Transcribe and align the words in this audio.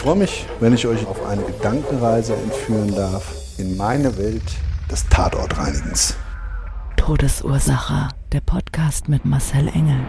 Ich 0.00 0.04
freue 0.04 0.16
mich, 0.16 0.46
wenn 0.60 0.72
ich 0.72 0.86
euch 0.86 1.06
auf 1.06 1.26
eine 1.26 1.42
Gedankenreise 1.42 2.32
entführen 2.32 2.94
darf 2.94 3.34
in 3.58 3.76
meine 3.76 4.16
Welt 4.16 4.56
des 4.90 5.06
Tatortreinigens. 5.10 6.16
Todesursache. 6.96 8.08
Der 8.32 8.40
Podcast 8.40 9.10
mit 9.10 9.26
Marcel 9.26 9.68
Engel. 9.68 10.00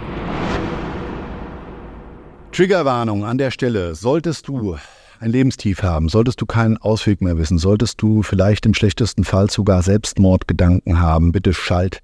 Triggerwarnung 2.53 3.25
an 3.25 3.37
der 3.37 3.51
Stelle. 3.51 3.93
Solltest 3.93 4.47
du 4.47 4.77
ein 5.19 5.29
Lebenstief 5.29 5.83
haben, 5.83 6.07
solltest 6.07 6.39
du 6.39 6.45
keinen 6.45 6.77
Ausweg 6.77 7.19
mehr 7.19 7.37
wissen, 7.37 7.57
solltest 7.57 8.01
du 8.01 8.23
vielleicht 8.23 8.65
im 8.65 8.73
schlechtesten 8.73 9.25
Fall 9.25 9.51
sogar 9.51 9.83
Selbstmordgedanken 9.83 11.01
haben, 11.01 11.33
bitte 11.33 11.53
schalt 11.53 11.99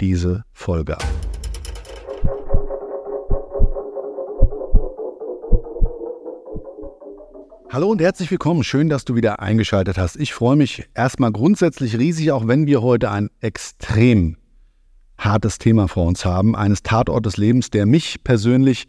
diese 0.00 0.44
Folge 0.52 0.94
ab. 0.94 1.04
Hallo 7.72 7.88
und 7.88 8.02
herzlich 8.02 8.30
willkommen. 8.30 8.64
Schön, 8.64 8.90
dass 8.90 9.06
du 9.06 9.14
wieder 9.14 9.40
eingeschaltet 9.40 9.96
hast. 9.96 10.16
Ich 10.16 10.34
freue 10.34 10.56
mich 10.56 10.90
erstmal 10.92 11.32
grundsätzlich 11.32 11.98
riesig, 11.98 12.30
auch 12.30 12.46
wenn 12.46 12.66
wir 12.66 12.82
heute 12.82 13.10
ein 13.10 13.30
extrem 13.40 14.36
hartes 15.16 15.56
Thema 15.56 15.88
vor 15.88 16.06
uns 16.06 16.26
haben, 16.26 16.54
eines 16.54 16.82
Tatortes 16.82 17.38
Lebens, 17.38 17.70
der 17.70 17.86
mich 17.86 18.22
persönlich 18.24 18.88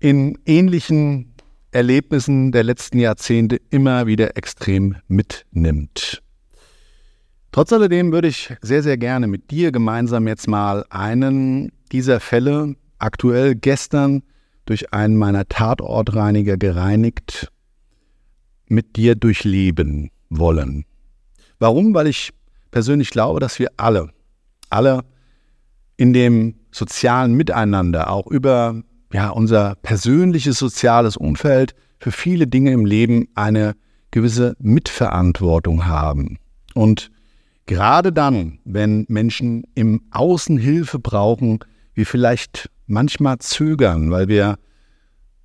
in 0.00 0.36
ähnlichen 0.44 1.32
Erlebnissen 1.70 2.52
der 2.52 2.64
letzten 2.64 2.98
Jahrzehnte 2.98 3.58
immer 3.70 4.06
wieder 4.06 4.36
extrem 4.36 4.96
mitnimmt. 5.08 6.22
Trotz 7.52 7.72
alledem 7.72 8.12
würde 8.12 8.28
ich 8.28 8.54
sehr, 8.60 8.82
sehr 8.82 8.98
gerne 8.98 9.28
mit 9.28 9.50
dir 9.50 9.72
gemeinsam 9.72 10.28
jetzt 10.28 10.46
mal 10.46 10.84
einen 10.90 11.72
dieser 11.90 12.20
Fälle, 12.20 12.76
aktuell 12.98 13.54
gestern 13.54 14.24
durch 14.66 14.92
einen 14.92 15.16
meiner 15.16 15.48
Tatortreiniger 15.48 16.58
gereinigt, 16.58 17.50
mit 18.66 18.96
dir 18.96 19.14
durchleben 19.14 20.10
wollen. 20.30 20.84
Warum? 21.58 21.94
Weil 21.94 22.06
ich 22.06 22.32
persönlich 22.70 23.10
glaube, 23.10 23.40
dass 23.40 23.58
wir 23.58 23.70
alle, 23.76 24.10
alle 24.70 25.04
in 25.96 26.12
dem 26.12 26.56
sozialen 26.72 27.34
Miteinander, 27.34 28.10
auch 28.10 28.26
über 28.26 28.82
ja, 29.12 29.30
unser 29.30 29.76
persönliches 29.76 30.58
soziales 30.58 31.16
Umfeld 31.16 31.74
für 32.00 32.10
viele 32.10 32.46
Dinge 32.46 32.72
im 32.72 32.84
Leben 32.84 33.28
eine 33.34 33.76
gewisse 34.10 34.56
Mitverantwortung 34.58 35.86
haben. 35.86 36.38
Und 36.74 37.10
gerade 37.66 38.12
dann, 38.12 38.58
wenn 38.64 39.06
Menschen 39.08 39.64
im 39.74 40.02
Außen 40.10 40.58
Hilfe 40.58 40.98
brauchen, 40.98 41.60
wir 41.94 42.06
vielleicht 42.06 42.70
manchmal 42.86 43.38
zögern, 43.38 44.10
weil 44.10 44.28
wir 44.28 44.56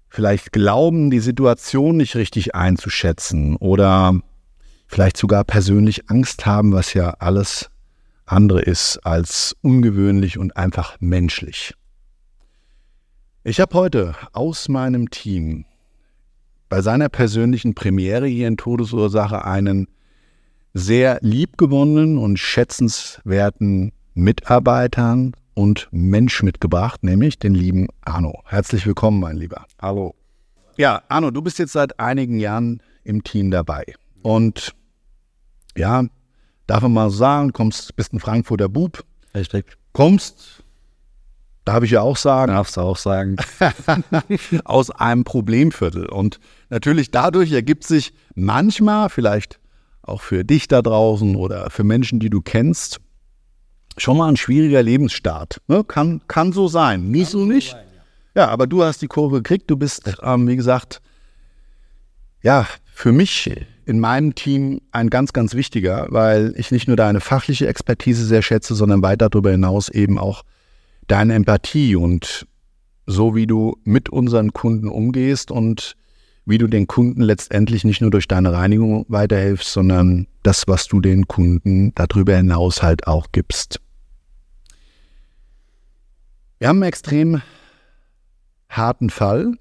vielleicht 0.10 0.52
glauben, 0.52 1.10
die 1.12 1.20
Situation 1.20 1.98
nicht 1.98 2.16
richtig 2.16 2.56
einzuschätzen 2.56 3.56
oder 3.56 4.20
vielleicht 4.88 5.18
sogar 5.18 5.44
persönlich 5.44 6.10
Angst 6.10 6.46
haben, 6.46 6.74
was 6.74 6.94
ja 6.94 7.12
alles 7.20 7.70
andere 8.26 8.62
ist 8.62 8.98
als 9.06 9.56
ungewöhnlich 9.62 10.38
und 10.38 10.58
einfach 10.58 10.98
menschlich. 11.00 11.74
Ich 13.44 13.60
habe 13.60 13.74
heute 13.74 14.16
aus 14.34 14.68
meinem 14.68 15.10
Team 15.10 15.66
bei 16.68 16.82
seiner 16.82 17.10
persönlichen 17.10 17.74
Premiere 17.74 18.28
hier 18.28 18.48
in 18.48 18.58
Todesursache 18.58 19.46
einen 19.46 19.88
sehr 20.74 21.18
liebgewonnenen 21.22 22.18
und 22.18 22.38
schätzenswerten 22.38 23.92
Mitarbeitern 24.14 25.34
und 25.60 25.90
Mensch 25.92 26.42
mitgebracht, 26.42 27.04
nämlich 27.04 27.38
den 27.38 27.54
lieben 27.54 27.88
Arno. 28.00 28.44
Herzlich 28.46 28.88
willkommen, 28.88 29.20
mein 29.20 29.36
Lieber. 29.36 29.66
Hallo. 29.82 30.16
Ja, 30.78 31.04
Arno, 31.10 31.32
du 31.32 31.42
bist 31.42 31.60
jetzt 31.60 31.74
seit 31.74 32.00
einigen 32.00 32.40
Jahren 32.40 32.82
im 33.04 33.26
Team 33.26 33.52
dabei. 33.52 33.84
Und 34.22 34.74
ja, 35.76 36.06
darf 36.66 36.82
man 36.84 36.94
mal 36.94 37.10
sagen, 37.10 37.52
kommst, 37.52 37.94
bist 37.98 38.14
ein 38.14 38.22
Frankfurter 38.22 38.70
Bub. 38.70 39.04
Richtig. 39.36 39.78
Kommst, 39.92 40.64
darf 41.66 41.84
ich 41.84 41.92
ja 41.92 42.04
auch 42.04 42.16
sagen. 42.16 42.54
Darfst 42.54 42.78
du 42.78 42.82
auch 42.82 42.98
sagen. 42.98 43.36
aus 44.64 44.92
einem 44.92 45.26
Problemviertel. 45.26 46.06
Und 46.06 46.40
natürlich 46.70 47.12
dadurch 47.12 47.52
ergibt 47.52 47.84
sich 47.84 48.14
manchmal, 48.34 49.10
vielleicht 49.10 49.60
auch 50.04 50.22
für 50.22 50.46
dich 50.46 50.70
da 50.70 50.82
draußen 50.82 51.36
oder 51.36 51.70
für 51.70 51.84
Menschen, 51.84 52.22
die 52.22 52.30
du 52.30 52.42
kennst, 52.42 53.02
schon 53.98 54.18
mal 54.18 54.30
ein 54.30 54.38
schwieriger 54.38 54.82
Lebensstart. 54.84 55.62
Ne? 55.68 55.84
Kann, 55.84 56.22
kann 56.28 56.54
so 56.54 56.68
sein. 56.68 57.12
Nicht 57.12 57.30
so 57.30 57.46
nicht. 57.46 57.72
Sein, 57.72 57.86
ja. 58.36 58.44
ja. 58.44 58.50
aber 58.50 58.68
du 58.68 58.84
hast 58.84 59.02
die 59.02 59.08
Kurve 59.08 59.38
gekriegt. 59.38 59.70
Du 59.70 59.78
bist, 59.78 60.12
ähm, 60.22 60.48
wie 60.48 60.56
gesagt, 60.56 61.02
ja, 62.42 62.68
für 62.94 63.12
mich 63.12 63.50
in 63.86 64.00
meinem 64.00 64.36
Team 64.36 64.82
ein 64.92 65.10
ganz, 65.10 65.34
ganz 65.34 65.56
wichtiger, 65.56 66.08
weil 66.10 66.54
ich 66.58 66.72
nicht 66.72 66.88
nur 66.88 66.98
deine 66.98 67.22
fachliche 67.22 67.68
Expertise 67.68 68.26
sehr 68.26 68.42
schätze, 68.42 68.76
sondern 68.76 69.02
weit 69.02 69.22
darüber 69.22 69.52
hinaus 69.52 69.90
eben 69.90 70.20
auch 70.20 70.44
deine 71.08 71.34
Empathie 71.34 71.96
und 71.96 72.46
so 73.08 73.36
wie 73.36 73.48
du 73.48 73.78
mit 73.84 74.10
unseren 74.10 74.54
Kunden 74.54 74.88
umgehst 74.88 75.50
und 75.50 75.96
wie 76.50 76.58
du 76.58 76.68
den 76.68 76.88
Kunden 76.88 77.22
letztendlich 77.22 77.84
nicht 77.84 78.02
nur 78.02 78.10
durch 78.10 78.28
deine 78.28 78.52
Reinigung 78.52 79.06
weiterhilfst, 79.08 79.72
sondern 79.72 80.26
das, 80.42 80.68
was 80.68 80.88
du 80.88 81.00
den 81.00 81.28
Kunden 81.28 81.94
darüber 81.94 82.36
hinaus 82.36 82.82
halt 82.82 83.06
auch 83.06 83.28
gibst. 83.32 83.80
Wir 86.58 86.68
haben 86.68 86.78
einen 86.78 86.90
extrem 86.90 87.42
harten 88.68 89.12
Fall, 89.12 89.54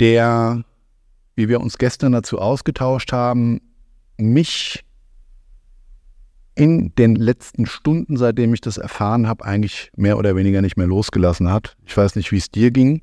der, 0.00 0.64
wie 1.36 1.48
wir 1.48 1.60
uns 1.60 1.78
gestern 1.78 2.10
dazu 2.10 2.40
ausgetauscht 2.40 3.12
haben, 3.12 3.60
mich 4.18 4.84
in 6.56 6.92
den 6.96 7.14
letzten 7.14 7.66
Stunden, 7.66 8.16
seitdem 8.16 8.52
ich 8.52 8.60
das 8.60 8.78
erfahren 8.78 9.28
habe, 9.28 9.44
eigentlich 9.44 9.92
mehr 9.96 10.18
oder 10.18 10.34
weniger 10.34 10.60
nicht 10.60 10.76
mehr 10.76 10.88
losgelassen 10.88 11.50
hat. 11.50 11.76
Ich 11.86 11.96
weiß 11.96 12.16
nicht, 12.16 12.32
wie 12.32 12.38
es 12.38 12.50
dir 12.50 12.72
ging. 12.72 13.00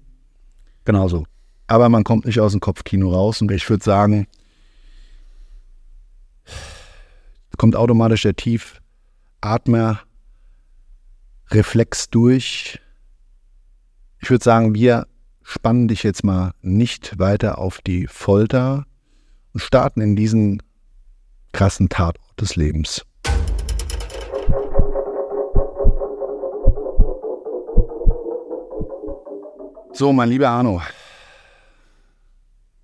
Genauso. 0.84 1.25
Aber 1.69 1.88
man 1.88 2.03
kommt 2.03 2.25
nicht 2.25 2.40
aus 2.40 2.53
dem 2.53 2.62
Kopfkino 2.62 3.11
raus 3.11 3.44
und 3.44 3.52
ich 3.52 3.70
würde 3.70 3.84
sagen, 3.84 4.26
kommt 7.58 7.76
automatisch 7.76 8.23
der 8.23 8.35
Tiefatmer 8.35 9.99
Reflex 11.52 12.09
durch. 12.09 12.79
Ich 14.20 14.32
würde 14.32 14.44
sagen, 14.44 14.73
wir 14.73 15.05
spannen 15.44 15.88
dich 15.88 16.02
jetzt 16.02 16.23
mal 16.23 16.53
nicht 16.64 17.20
weiter 17.20 17.59
auf 17.59 17.82
die 17.82 18.08
Folter 18.08 18.88
und 19.53 19.59
starten 19.59 20.02
in 20.02 20.16
diesen 20.16 20.64
krassen 21.52 21.88
Tatort 21.88 22.41
des 22.41 22.55
Lebens. 22.55 23.05
So, 29.94 30.11
mein 30.14 30.29
lieber 30.29 30.49
Arno, 30.49 30.82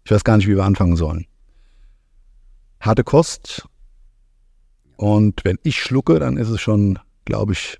ich 0.05 0.11
weiß 0.11 0.23
gar 0.23 0.37
nicht, 0.37 0.47
wie 0.47 0.55
wir 0.55 0.63
anfangen 0.63 0.95
sollen. 0.95 1.25
Harte 2.79 3.03
Kost. 3.03 3.67
Und 4.97 5.43
wenn 5.43 5.57
ich 5.63 5.81
schlucke, 5.81 6.19
dann 6.19 6.37
ist 6.37 6.49
es 6.49 6.61
schon, 6.61 6.99
glaube 7.25 7.53
ich, 7.53 7.79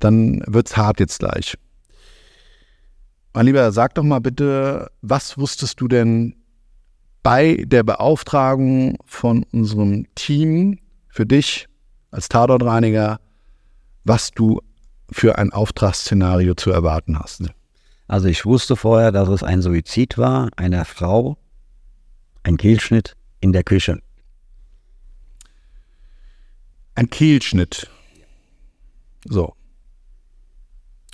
dann 0.00 0.42
wird 0.46 0.66
es 0.68 0.76
hart 0.76 0.98
jetzt 1.00 1.20
gleich. 1.20 1.56
Mein 3.32 3.46
Lieber, 3.46 3.70
sag 3.70 3.94
doch 3.94 4.02
mal 4.02 4.18
bitte, 4.18 4.90
was 5.02 5.38
wusstest 5.38 5.80
du 5.80 5.88
denn 5.88 6.34
bei 7.22 7.62
der 7.66 7.84
Beauftragung 7.84 8.98
von 9.04 9.44
unserem 9.52 10.06
Team 10.16 10.80
für 11.08 11.26
dich 11.26 11.68
als 12.10 12.28
Tatortreiniger, 12.28 13.20
was 14.04 14.32
du 14.32 14.60
für 15.10 15.38
ein 15.38 15.52
Auftragsszenario 15.52 16.54
zu 16.54 16.70
erwarten 16.70 17.18
hast? 17.18 17.44
Also 18.08 18.28
ich 18.28 18.44
wusste 18.44 18.76
vorher, 18.76 19.10
dass 19.12 19.28
es 19.28 19.42
ein 19.42 19.62
Suizid 19.62 20.16
war, 20.16 20.50
einer 20.56 20.84
Frau, 20.84 21.36
ein 22.42 22.56
Kehlschnitt 22.56 23.16
in 23.40 23.52
der 23.52 23.64
Küche. 23.64 24.00
Ein 26.94 27.10
Kehlschnitt. 27.10 27.90
So. 29.24 29.54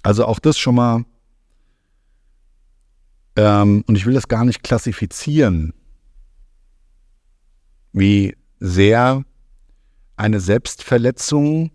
Also 0.02 0.26
auch 0.26 0.38
das 0.38 0.58
schon 0.58 0.74
mal. 0.74 1.04
Ähm, 3.36 3.82
und 3.86 3.96
ich 3.96 4.04
will 4.04 4.14
das 4.14 4.28
gar 4.28 4.44
nicht 4.44 4.62
klassifizieren, 4.62 5.72
wie 7.92 8.36
sehr 8.60 9.24
eine 10.16 10.40
Selbstverletzung 10.40 11.70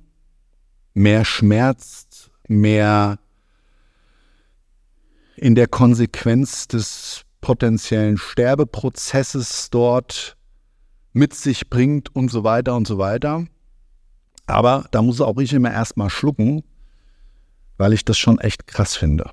mehr 0.93 1.25
schmerzt, 1.25 2.31
mehr 2.47 3.19
in 5.37 5.55
der 5.55 5.67
Konsequenz 5.67 6.67
des 6.67 7.23
potenziellen 7.41 8.17
Sterbeprozesses 8.17 9.69
dort 9.69 10.35
mit 11.13 11.33
sich 11.33 11.69
bringt 11.69 12.15
und 12.15 12.29
so 12.29 12.43
weiter 12.43 12.75
und 12.75 12.87
so 12.87 12.97
weiter. 12.97 13.45
Aber 14.47 14.85
da 14.91 15.01
muss 15.01 15.21
auch 15.21 15.37
ich 15.37 15.53
immer 15.53 15.71
erstmal 15.71 16.09
schlucken, 16.09 16.63
weil 17.77 17.93
ich 17.93 18.05
das 18.05 18.17
schon 18.17 18.39
echt 18.39 18.67
krass 18.67 18.95
finde. 18.95 19.29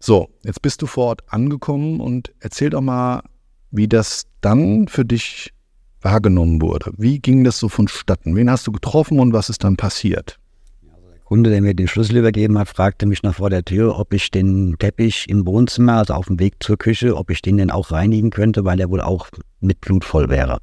So, 0.00 0.28
jetzt 0.42 0.60
bist 0.60 0.82
du 0.82 0.86
vor 0.86 1.06
Ort 1.06 1.22
angekommen 1.32 2.00
und 2.00 2.32
erzähl 2.40 2.70
doch 2.70 2.82
mal, 2.82 3.22
wie 3.70 3.88
das 3.88 4.26
dann 4.40 4.86
für 4.86 5.04
dich 5.04 5.52
wahrgenommen 6.02 6.60
wurde. 6.60 6.92
Wie 6.98 7.18
ging 7.18 7.44
das 7.44 7.58
so 7.58 7.70
vonstatten? 7.70 8.36
Wen 8.36 8.50
hast 8.50 8.66
du 8.66 8.72
getroffen 8.72 9.18
und 9.18 9.32
was 9.32 9.48
ist 9.48 9.64
dann 9.64 9.76
passiert? 9.76 10.38
Der 11.24 11.28
Kunde, 11.28 11.48
der 11.48 11.62
mir 11.62 11.72
den 11.72 11.88
Schlüssel 11.88 12.18
übergeben 12.18 12.58
hat, 12.58 12.68
fragte 12.68 13.06
mich 13.06 13.22
noch 13.22 13.36
vor 13.36 13.48
der 13.48 13.64
Tür, 13.64 13.98
ob 13.98 14.12
ich 14.12 14.30
den 14.30 14.76
Teppich 14.78 15.26
im 15.30 15.46
Wohnzimmer, 15.46 15.94
also 15.94 16.12
auf 16.12 16.26
dem 16.26 16.38
Weg 16.38 16.62
zur 16.62 16.76
Küche, 16.76 17.16
ob 17.16 17.30
ich 17.30 17.40
den 17.40 17.56
denn 17.56 17.70
auch 17.70 17.92
reinigen 17.92 18.28
könnte, 18.28 18.66
weil 18.66 18.78
er 18.78 18.90
wohl 18.90 19.00
auch 19.00 19.28
mit 19.60 19.80
Blut 19.80 20.04
voll 20.04 20.28
wäre. 20.28 20.58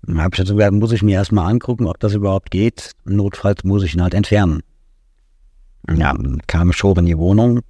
Dann 0.00 0.22
habe 0.22 0.30
ich 0.32 0.38
dazu 0.38 0.54
gesagt, 0.54 0.72
muss 0.72 0.92
ich 0.92 1.02
mir 1.02 1.16
erstmal 1.16 1.50
angucken, 1.50 1.86
ob 1.86 2.00
das 2.00 2.14
überhaupt 2.14 2.50
geht. 2.50 2.92
Notfalls 3.04 3.64
muss 3.64 3.82
ich 3.82 3.94
ihn 3.94 4.02
halt 4.02 4.14
entfernen. 4.14 4.62
Ja, 5.94 6.16
kam 6.46 6.70
ich 6.70 6.82
hoch 6.82 6.96
in 6.96 7.04
die 7.04 7.18
Wohnung 7.18 7.60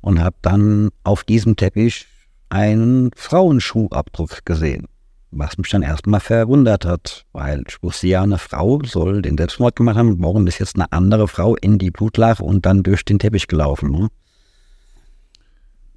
und 0.00 0.18
habe 0.18 0.36
dann 0.40 0.88
auf 1.02 1.24
diesem 1.24 1.56
Teppich 1.56 2.06
einen 2.48 3.10
Frauenschuhabdruck 3.14 4.46
gesehen. 4.46 4.86
Was 5.36 5.58
mich 5.58 5.68
dann 5.68 5.82
erstmal 5.82 6.20
verwundert 6.20 6.84
hat, 6.84 7.26
weil 7.32 7.62
ich 7.66 7.82
wusste 7.82 8.06
ja, 8.06 8.22
eine 8.22 8.38
Frau 8.38 8.80
soll 8.84 9.20
den 9.20 9.36
Selbstmord 9.36 9.74
gemacht 9.74 9.96
haben. 9.96 10.22
Warum 10.22 10.46
ist 10.46 10.60
jetzt 10.60 10.76
eine 10.76 10.92
andere 10.92 11.26
Frau 11.26 11.56
in 11.56 11.78
die 11.78 11.90
Blutlache 11.90 12.44
und 12.44 12.64
dann 12.66 12.84
durch 12.84 13.04
den 13.04 13.18
Teppich 13.18 13.48
gelaufen? 13.48 13.90
Ne? 13.90 14.08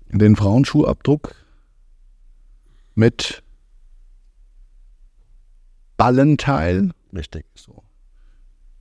Den 0.09 0.35
Frauenschuhabdruck 0.35 1.35
mit 2.95 3.43
Ballenteil. 5.97 6.89
Richtig. 7.13 7.45
So. 7.55 7.83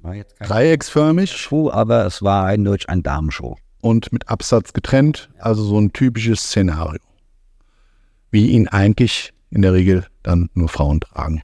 War 0.01 0.15
jetzt 0.15 0.37
kein 0.39 0.49
Dreiecksförmig. 0.49 1.33
Schuh, 1.33 1.71
aber 1.71 2.07
es 2.07 2.23
war 2.23 2.47
eindeutig 2.47 2.89
ein 2.89 3.03
Damenschuh. 3.03 3.57
Und 3.83 4.11
mit 4.11 4.29
Absatz 4.29 4.73
getrennt, 4.73 5.29
also 5.39 5.63
so 5.63 5.79
ein 5.79 5.93
typisches 5.93 6.45
Szenario. 6.45 7.01
Wie 8.31 8.49
ihn 8.49 8.69
eigentlich 8.69 9.35
in 9.51 9.63
der 9.63 9.73
Regel 9.73 10.07
dann 10.23 10.51
nur 10.55 10.69
Frauen 10.69 11.01
tragen. 11.01 11.43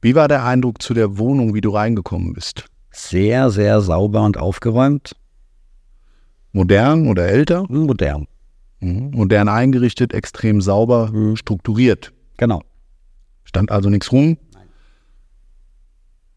Wie 0.00 0.14
war 0.14 0.28
der 0.28 0.44
Eindruck 0.44 0.80
zu 0.80 0.94
der 0.94 1.18
Wohnung, 1.18 1.54
wie 1.54 1.60
du 1.60 1.70
reingekommen 1.70 2.32
bist? 2.32 2.66
Sehr, 2.92 3.50
sehr 3.50 3.80
sauber 3.80 4.22
und 4.22 4.36
aufgeräumt. 4.36 5.16
Modern 6.52 7.08
oder 7.08 7.26
älter? 7.26 7.64
Modern. 7.68 8.26
Mhm. 8.80 9.10
Modern 9.10 9.48
eingerichtet, 9.48 10.12
extrem 10.12 10.60
sauber, 10.60 11.10
mhm. 11.10 11.36
strukturiert. 11.36 12.12
Genau. 12.36 12.62
Stand 13.44 13.72
also 13.72 13.90
nichts 13.90 14.12
rum. 14.12 14.38
Nein. 14.54 14.68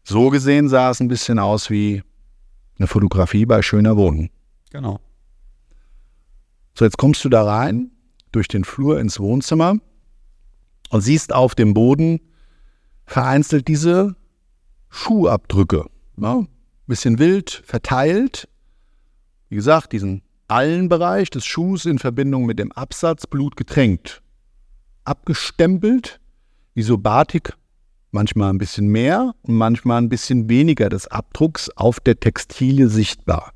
So 0.02 0.30
gesehen 0.30 0.68
sah 0.68 0.90
es 0.90 1.00
ein 1.00 1.08
bisschen 1.08 1.38
aus 1.38 1.70
wie 1.70 2.02
eine 2.78 2.88
Fotografie 2.88 3.46
bei 3.46 3.62
schöner 3.62 3.96
Wohnung. 3.96 4.30
Genau. 4.70 4.98
So, 6.74 6.84
jetzt 6.84 6.98
kommst 6.98 7.24
du 7.24 7.28
da 7.28 7.44
rein, 7.44 7.90
durch 8.32 8.48
den 8.48 8.64
Flur 8.64 8.98
ins 8.98 9.20
Wohnzimmer 9.20 9.76
und 10.90 11.00
siehst 11.00 11.32
auf 11.32 11.54
dem 11.54 11.74
Boden 11.74 12.20
vereinzelt 13.04 13.68
diese 13.68 14.16
Schuhabdrücke. 14.88 15.86
Ja, 16.16 16.44
bisschen 16.86 17.18
wild, 17.18 17.62
verteilt. 17.64 18.48
Wie 19.48 19.56
gesagt, 19.56 19.92
diesen 19.92 20.22
Allenbereich 20.48 21.30
des 21.30 21.44
Schuhs 21.44 21.86
in 21.86 21.98
Verbindung 21.98 22.46
mit 22.46 22.58
dem 22.58 22.72
Absatz 22.72 23.26
Blut 23.26 23.56
getränkt. 23.56 24.22
Abgestempelt, 25.04 26.20
wie 26.74 26.82
so 26.82 26.98
Batik, 26.98 27.54
manchmal 28.10 28.50
ein 28.50 28.58
bisschen 28.58 28.88
mehr 28.88 29.34
und 29.42 29.54
manchmal 29.56 30.00
ein 30.00 30.08
bisschen 30.08 30.48
weniger 30.48 30.88
des 30.88 31.06
Abdrucks 31.08 31.70
auf 31.70 32.00
der 32.00 32.20
Textilie 32.20 32.88
sichtbar. 32.88 33.52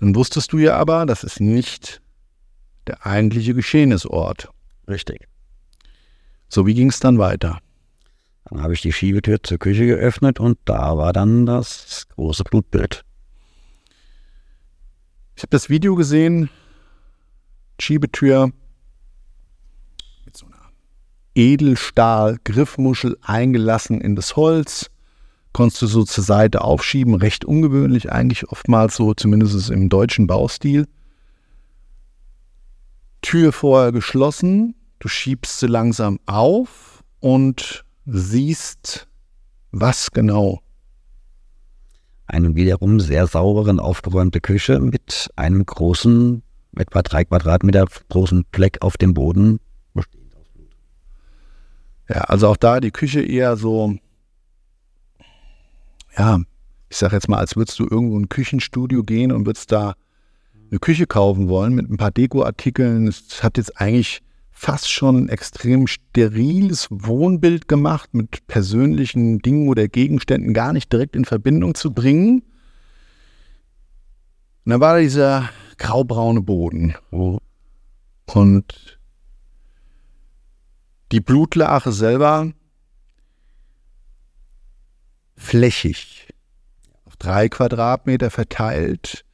Dann 0.00 0.14
wusstest 0.14 0.54
du 0.54 0.56
ja 0.56 0.78
aber, 0.78 1.04
das 1.04 1.24
ist 1.24 1.40
nicht 1.40 2.00
der 2.86 3.04
eigentliche 3.04 3.52
Geschehnisort. 3.52 4.48
Richtig. 4.88 5.28
So, 6.48 6.66
wie 6.66 6.72
ging 6.72 6.88
es 6.88 7.00
dann 7.00 7.18
weiter? 7.18 7.58
Dann 8.46 8.62
habe 8.62 8.72
ich 8.72 8.80
die 8.80 8.94
Schiebetür 8.94 9.42
zur 9.42 9.58
Küche 9.58 9.84
geöffnet 9.84 10.40
und 10.40 10.58
da 10.64 10.96
war 10.96 11.12
dann 11.12 11.44
das 11.44 12.06
große 12.14 12.44
Blutbild. 12.44 13.04
Ich 15.36 15.42
habe 15.42 15.50
das 15.50 15.68
Video 15.68 15.94
gesehen, 15.96 16.48
Schiebetür 17.78 18.52
mit 20.24 20.34
so 20.34 20.46
einer 20.46 20.72
Edelstahl-Griffmuschel 21.34 23.18
eingelassen 23.20 24.00
in 24.00 24.16
das 24.16 24.34
Holz 24.34 24.90
konntest 25.52 25.82
du 25.82 25.86
so 25.86 26.04
zur 26.04 26.24
Seite 26.24 26.62
aufschieben, 26.62 27.14
recht 27.14 27.44
ungewöhnlich 27.44 28.12
eigentlich 28.12 28.48
oftmals 28.48 28.96
so, 28.96 29.14
zumindest 29.14 29.70
im 29.70 29.88
deutschen 29.88 30.26
Baustil. 30.26 30.86
Tür 33.22 33.52
vorher 33.52 33.92
geschlossen, 33.92 34.74
du 34.98 35.08
schiebst 35.08 35.60
sie 35.60 35.66
langsam 35.66 36.18
auf 36.26 37.02
und 37.20 37.84
siehst 38.06 39.08
was 39.72 40.10
genau? 40.10 40.60
Eine 42.26 42.54
wiederum 42.54 43.00
sehr 43.00 43.26
saubere 43.26 43.70
und 43.70 43.80
aufgeräumte 43.80 44.40
Küche 44.40 44.78
mit 44.78 45.30
einem 45.36 45.66
großen, 45.66 46.42
etwa 46.76 47.02
drei 47.02 47.24
Quadratmeter 47.24 47.86
großen 48.08 48.44
Fleck 48.52 48.78
auf 48.82 48.96
dem 48.96 49.14
Boden. 49.14 49.58
Ja, 52.08 52.22
also 52.22 52.48
auch 52.48 52.56
da 52.56 52.80
die 52.80 52.90
Küche 52.90 53.20
eher 53.20 53.56
so 53.56 53.96
ja, 56.16 56.40
ich 56.88 56.96
sag 56.96 57.12
jetzt 57.12 57.28
mal, 57.28 57.38
als 57.38 57.56
würdest 57.56 57.78
du 57.78 57.86
irgendwo 57.88 58.16
in 58.16 58.24
ein 58.24 58.28
Küchenstudio 58.28 59.04
gehen 59.04 59.32
und 59.32 59.46
würdest 59.46 59.70
da 59.72 59.94
eine 60.70 60.78
Küche 60.78 61.06
kaufen 61.06 61.48
wollen 61.48 61.74
mit 61.74 61.90
ein 61.90 61.96
paar 61.96 62.10
Dekoartikeln. 62.10 63.06
Es 63.06 63.42
hat 63.42 63.56
jetzt 63.56 63.80
eigentlich 63.80 64.22
fast 64.50 64.90
schon 64.90 65.16
ein 65.16 65.28
extrem 65.28 65.86
steriles 65.86 66.88
Wohnbild 66.90 67.66
gemacht, 67.66 68.12
mit 68.12 68.46
persönlichen 68.46 69.38
Dingen 69.38 69.68
oder 69.68 69.88
Gegenständen 69.88 70.52
gar 70.52 70.72
nicht 70.72 70.92
direkt 70.92 71.16
in 71.16 71.24
Verbindung 71.24 71.74
zu 71.74 71.92
bringen. 71.92 72.42
Und 74.64 74.72
dann 74.72 74.80
war 74.80 74.94
da 74.94 75.00
dieser 75.00 75.48
graubraune 75.78 76.42
Boden. 76.42 76.94
Und 78.26 78.98
die 81.10 81.20
Blutlache 81.20 81.90
selber 81.90 82.52
flächig, 85.40 86.28
auf 87.06 87.16
drei 87.16 87.48
Quadratmeter 87.48 88.30
verteilt, 88.30 89.24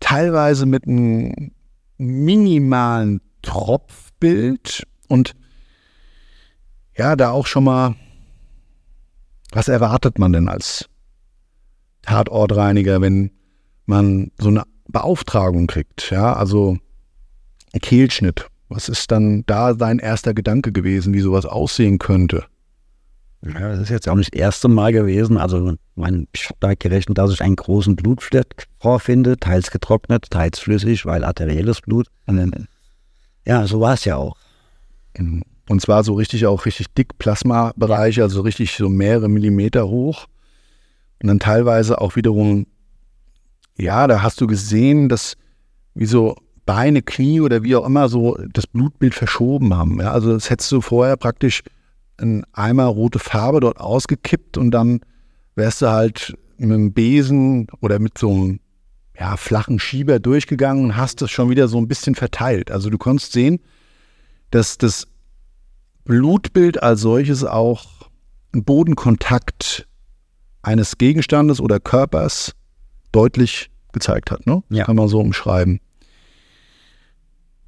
teilweise 0.00 0.66
mit 0.66 0.86
einem 0.86 1.52
minimalen 1.96 3.20
Tropfbild 3.42 4.86
und 5.08 5.34
ja, 6.96 7.14
da 7.14 7.30
auch 7.30 7.46
schon 7.46 7.64
mal, 7.64 7.94
was 9.52 9.68
erwartet 9.68 10.18
man 10.18 10.32
denn 10.32 10.48
als 10.48 10.88
Tatortreiniger, 12.02 13.00
wenn 13.00 13.30
man 13.86 14.32
so 14.38 14.48
eine 14.48 14.64
Beauftragung 14.88 15.66
kriegt? 15.66 16.10
Ja, 16.10 16.34
also 16.34 16.78
Kehlschnitt. 17.80 18.48
Was 18.68 18.88
ist 18.88 19.12
dann 19.12 19.44
da 19.46 19.74
dein 19.74 20.00
erster 20.00 20.34
Gedanke 20.34 20.72
gewesen, 20.72 21.14
wie 21.14 21.20
sowas 21.20 21.46
aussehen 21.46 21.98
könnte? 21.98 22.46
Ja, 23.42 23.68
das 23.68 23.80
ist 23.80 23.90
jetzt 23.90 24.08
auch 24.08 24.14
nicht 24.16 24.34
das 24.34 24.40
erste 24.40 24.68
Mal 24.68 24.92
gewesen. 24.92 25.36
Also 25.36 25.74
mein, 25.94 26.26
ich 26.32 26.46
habe 26.46 26.56
da 26.60 26.74
gerechnet, 26.74 27.18
dass 27.18 27.32
ich 27.32 27.42
einen 27.42 27.56
großen 27.56 27.94
Blutfleck 27.94 28.66
vorfinde, 28.80 29.36
teils 29.36 29.70
getrocknet, 29.70 30.30
teils 30.30 30.58
flüssig, 30.58 31.06
weil 31.06 31.24
arterielles 31.24 31.80
Blut. 31.80 32.08
Ja, 33.46 33.66
so 33.66 33.80
war 33.80 33.94
es 33.94 34.04
ja 34.04 34.16
auch. 34.16 34.36
Und 35.68 35.80
zwar 35.80 36.02
so 36.04 36.14
richtig 36.14 36.46
auch 36.46 36.66
richtig 36.66 36.92
dick 36.94 37.18
Plasmabereiche, 37.18 38.22
also 38.22 38.40
richtig 38.40 38.76
so 38.76 38.88
mehrere 38.88 39.28
Millimeter 39.28 39.88
hoch. 39.88 40.26
Und 41.22 41.28
dann 41.28 41.38
teilweise 41.38 42.00
auch 42.00 42.16
wiederum, 42.16 42.66
ja, 43.76 44.06
da 44.06 44.22
hast 44.22 44.40
du 44.40 44.46
gesehen, 44.46 45.08
dass 45.08 45.36
wie 45.94 46.06
so 46.06 46.36
Beine, 46.66 47.00
Knie 47.02 47.40
oder 47.40 47.62
wie 47.62 47.76
auch 47.76 47.86
immer 47.86 48.08
so 48.08 48.36
das 48.52 48.66
Blutbild 48.66 49.14
verschoben 49.14 49.74
haben. 49.74 50.00
Ja, 50.00 50.10
also 50.10 50.32
das 50.32 50.50
hättest 50.50 50.72
du 50.72 50.80
vorher 50.80 51.16
praktisch 51.16 51.62
ein 52.18 52.44
Eimer 52.52 52.86
rote 52.86 53.18
Farbe 53.18 53.60
dort 53.60 53.78
ausgekippt 53.78 54.56
und 54.56 54.70
dann 54.70 55.00
wärst 55.54 55.82
du 55.82 55.88
halt 55.88 56.36
mit 56.58 56.72
einem 56.72 56.92
Besen 56.92 57.66
oder 57.80 57.98
mit 57.98 58.18
so 58.18 58.30
einem 58.30 58.60
ja, 59.18 59.36
flachen 59.36 59.78
Schieber 59.78 60.18
durchgegangen 60.18 60.84
und 60.84 60.96
hast 60.96 61.22
das 61.22 61.30
schon 61.30 61.50
wieder 61.50 61.68
so 61.68 61.78
ein 61.78 61.88
bisschen 61.88 62.14
verteilt. 62.14 62.70
Also 62.70 62.90
du 62.90 62.98
konntest 62.98 63.32
sehen, 63.32 63.60
dass 64.50 64.78
das 64.78 65.06
Blutbild 66.04 66.82
als 66.82 67.00
solches 67.00 67.44
auch 67.44 68.10
einen 68.52 68.64
Bodenkontakt 68.64 69.88
eines 70.62 70.98
Gegenstandes 70.98 71.60
oder 71.60 71.80
Körpers 71.80 72.52
deutlich 73.12 73.70
gezeigt 73.92 74.30
hat. 74.30 74.46
Ne? 74.46 74.62
Ja. 74.68 74.84
Kann 74.84 74.96
man 74.96 75.08
so 75.08 75.20
umschreiben. 75.20 75.80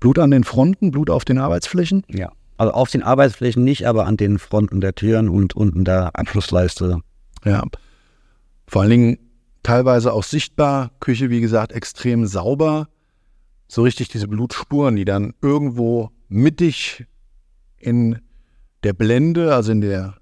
Blut 0.00 0.19
an 0.19 0.31
den 0.31 0.45
Fronten, 0.45 0.90
Blut 0.90 1.11
auf 1.11 1.25
den 1.25 1.38
Arbeitsflächen? 1.38 2.05
Ja. 2.09 2.31
Also 2.58 2.72
auf 2.72 2.90
den 2.90 3.02
Arbeitsflächen 3.02 3.64
nicht, 3.64 3.86
aber 3.86 4.06
an 4.06 4.16
den 4.16 4.38
Fronten 4.38 4.80
der 4.80 4.94
Türen 4.94 5.28
und 5.28 5.56
unten 5.56 5.84
der 5.84 6.16
Abschlussleiste. 6.16 7.00
Ja. 7.44 7.64
Vor 8.66 8.82
allen 8.82 8.90
Dingen 8.90 9.18
teilweise 9.62 10.12
auch 10.12 10.24
sichtbar. 10.24 10.90
Küche, 11.00 11.30
wie 11.30 11.40
gesagt, 11.40 11.72
extrem 11.72 12.26
sauber. 12.26 12.88
So 13.68 13.82
richtig 13.82 14.08
diese 14.08 14.28
Blutspuren, 14.28 14.96
die 14.96 15.04
dann 15.04 15.34
irgendwo 15.40 16.10
mittig 16.28 17.06
in 17.78 18.18
der 18.82 18.92
Blende, 18.92 19.54
also 19.54 19.72
in 19.72 19.80
der 19.80 20.16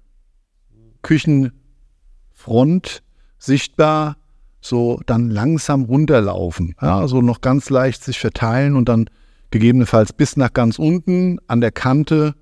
Küchenfront 1.01 3.03
sichtbar, 3.39 4.17
so 4.61 4.99
dann 5.05 5.29
langsam 5.29 5.85
runterlaufen. 5.85 6.75
Ja, 6.81 7.07
so 7.07 7.21
noch 7.21 7.41
ganz 7.41 7.69
leicht 7.69 8.03
sich 8.03 8.19
verteilen 8.19 8.75
und 8.75 8.89
dann 8.89 9.09
gegebenenfalls 9.51 10.13
bis 10.13 10.37
nach 10.37 10.53
ganz 10.53 10.79
unten 10.79 11.39
an 11.47 11.61
der 11.61 11.71
Kante 11.71 12.35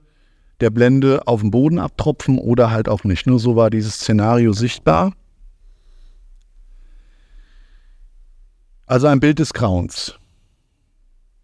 der 0.60 0.70
Blende 0.70 1.28
auf 1.28 1.42
den 1.42 1.52
Boden 1.52 1.80
abtropfen 1.80 2.38
oder 2.38 2.72
halt 2.72 2.88
auch 2.88 3.04
nicht. 3.04 3.28
Nur 3.28 3.40
so 3.40 3.56
war 3.56 3.70
dieses 3.70 3.96
Szenario 3.96 4.54
sichtbar. 4.54 5.14
Also 8.86 9.08
ein 9.08 9.20
Bild 9.20 9.40
des 9.40 9.54
Grauens. 9.54 10.18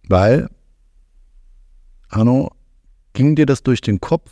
Weil, 0.07 0.49
Arno, 2.09 2.51
ging 3.13 3.35
dir 3.35 3.45
das 3.45 3.63
durch 3.63 3.81
den 3.81 3.99
Kopf, 3.99 4.31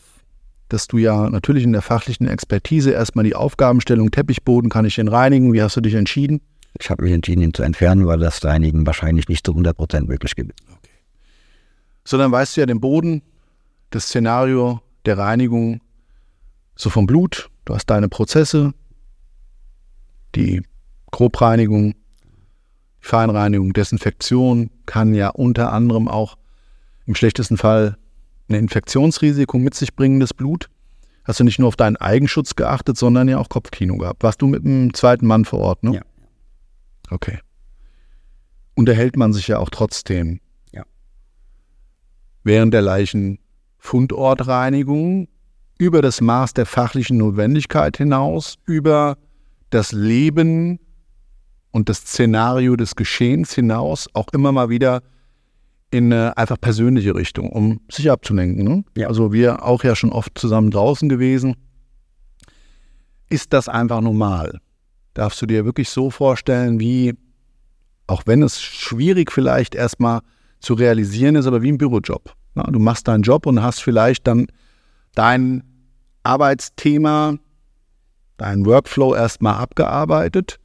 dass 0.67 0.87
du 0.87 0.97
ja 0.97 1.29
natürlich 1.29 1.63
in 1.63 1.73
der 1.73 1.81
fachlichen 1.81 2.27
Expertise 2.27 2.91
erstmal 2.91 3.25
die 3.25 3.35
Aufgabenstellung 3.35 4.11
Teppichboden, 4.11 4.69
kann 4.69 4.85
ich 4.85 4.95
den 4.95 5.07
reinigen? 5.07 5.53
Wie 5.53 5.61
hast 5.61 5.75
du 5.75 5.81
dich 5.81 5.95
entschieden? 5.95 6.41
Ich 6.79 6.89
habe 6.91 7.03
mich 7.03 7.13
entschieden, 7.13 7.41
ihn 7.41 7.53
zu 7.53 7.63
entfernen, 7.63 8.05
weil 8.05 8.19
das 8.19 8.43
Reinigen 8.45 8.85
wahrscheinlich 8.85 9.27
nicht 9.27 9.45
zu 9.45 9.53
100% 9.53 10.05
möglich 10.05 10.35
gibt. 10.35 10.53
Sondern 12.09 12.31
weißt 12.31 12.57
du 12.57 12.61
ja 12.61 12.65
den 12.65 12.81
Boden, 12.81 13.21
das 13.91 14.05
Szenario 14.05 14.81
der 15.05 15.19
Reinigung, 15.19 15.79
so 16.75 16.89
vom 16.89 17.05
Blut. 17.05 17.51
Du 17.65 17.75
hast 17.75 17.85
deine 17.85 18.09
Prozesse, 18.09 18.73
die 20.33 20.63
Grobreinigung, 21.11 21.93
Feinreinigung, 22.99 23.73
Desinfektion 23.73 24.71
kann 24.87 25.13
ja 25.13 25.29
unter 25.29 25.71
anderem 25.71 26.07
auch 26.07 26.35
im 27.05 27.13
schlechtesten 27.13 27.57
Fall 27.57 27.95
ein 28.49 28.55
Infektionsrisiko 28.55 29.59
mit 29.59 29.75
sich 29.75 29.95
bringen, 29.95 30.19
das 30.19 30.33
Blut. 30.33 30.67
Hast 31.25 31.39
du 31.39 31.43
nicht 31.43 31.59
nur 31.59 31.67
auf 31.67 31.75
deinen 31.75 31.95
Eigenschutz 31.95 32.55
geachtet, 32.55 32.97
sondern 32.97 33.27
ja 33.27 33.37
auch 33.37 33.49
Kopfkino 33.49 33.97
gehabt. 33.97 34.23
Warst 34.23 34.41
du 34.41 34.47
mit 34.47 34.65
einem 34.65 34.95
zweiten 34.95 35.27
Mann 35.27 35.45
vor 35.45 35.59
Ort, 35.59 35.83
ne? 35.83 35.97
Ja. 35.97 36.01
Okay. 37.11 37.37
Unterhält 38.73 39.15
man 39.15 39.31
sich 39.31 39.47
ja 39.47 39.59
auch 39.59 39.69
trotzdem. 39.69 40.39
Während 42.43 42.73
der 42.73 42.81
Leichenfundortreinigung 42.81 45.27
über 45.77 46.01
das 46.01 46.21
Maß 46.21 46.53
der 46.53 46.65
fachlichen 46.65 47.17
Notwendigkeit 47.17 47.97
hinaus, 47.97 48.55
über 48.65 49.17
das 49.69 49.91
Leben 49.91 50.79
und 51.71 51.89
das 51.89 51.99
Szenario 51.99 52.75
des 52.75 52.95
Geschehens 52.95 53.53
hinaus 53.53 54.09
auch 54.13 54.29
immer 54.33 54.51
mal 54.51 54.69
wieder 54.69 55.03
in 55.91 56.13
eine 56.13 56.37
einfach 56.37 56.59
persönliche 56.59 57.15
Richtung, 57.15 57.49
um 57.49 57.81
sich 57.89 58.11
abzulenken. 58.11 58.63
Ne? 58.63 58.83
Ja. 58.95 59.07
Also 59.07 59.33
wir 59.33 59.63
auch 59.63 59.83
ja 59.83 59.95
schon 59.95 60.11
oft 60.11 60.37
zusammen 60.37 60.71
draußen 60.71 61.09
gewesen. 61.09 61.55
Ist 63.29 63.53
das 63.53 63.69
einfach 63.69 64.01
normal? 64.01 64.59
Darfst 65.13 65.41
du 65.41 65.45
dir 65.45 65.65
wirklich 65.65 65.89
so 65.89 66.09
vorstellen, 66.09 66.79
wie, 66.79 67.15
auch 68.07 68.23
wenn 68.25 68.43
es 68.43 68.61
schwierig 68.61 69.31
vielleicht 69.31 69.75
erstmal 69.75 70.21
zu 70.59 70.73
realisieren 70.73 71.35
ist, 71.35 71.45
aber 71.45 71.61
wie 71.61 71.71
ein 71.71 71.77
Bürojob. 71.77 72.33
Du 72.55 72.79
machst 72.79 73.07
deinen 73.07 73.23
Job 73.23 73.45
und 73.45 73.61
hast 73.61 73.81
vielleicht 73.81 74.27
dann 74.27 74.47
dein 75.15 75.63
Arbeitsthema, 76.23 77.35
deinen 78.37 78.65
Workflow 78.65 79.15
erstmal 79.15 79.55
abgearbeitet 79.55 80.59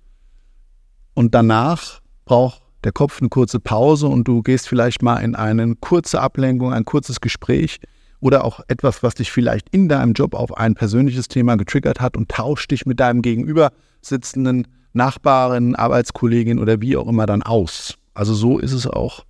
und 1.15 1.35
danach 1.35 2.01
braucht 2.25 2.63
der 2.83 2.93
Kopf 2.93 3.21
eine 3.21 3.29
kurze 3.29 3.61
Pause 3.61 4.09
und 4.09 4.29
du 4.29 4.43
gehst 4.43 4.69
vielleicht 4.69 5.03
mal 5.03 5.19
in 5.19 5.35
eine 5.35 5.75
kurze 5.77 6.21
Ablenkung, 6.21 6.73
ein 6.73 6.85
kurzes 6.85 7.21
Gespräch 7.21 7.79
oder 8.21 8.45
auch 8.45 8.61
etwas, 8.69 9.03
was 9.03 9.15
dich 9.15 9.31
vielleicht 9.31 9.69
in 9.71 9.89
deinem 9.89 10.13
Job 10.13 10.35
auf 10.35 10.57
ein 10.57 10.75
persönliches 10.75 11.29
Thema 11.29 11.57
getriggert 11.57 12.01
hat 12.01 12.17
und 12.17 12.29
tauscht 12.29 12.71
dich 12.71 12.87
mit 12.87 13.01
deinem 13.01 13.23
gegenüber 13.23 13.73
sitzenden 14.03 14.67
Nachbarin, 14.93 15.75
Arbeitskollegin 15.75 16.59
oder 16.59 16.81
wie 16.81 16.97
auch 16.97 17.07
immer 17.09 17.27
dann 17.27 17.43
aus. 17.43 17.95
Also 18.13 18.35
so 18.35 18.59
ist 18.59 18.73
es 18.73 18.87
auch 18.87 19.25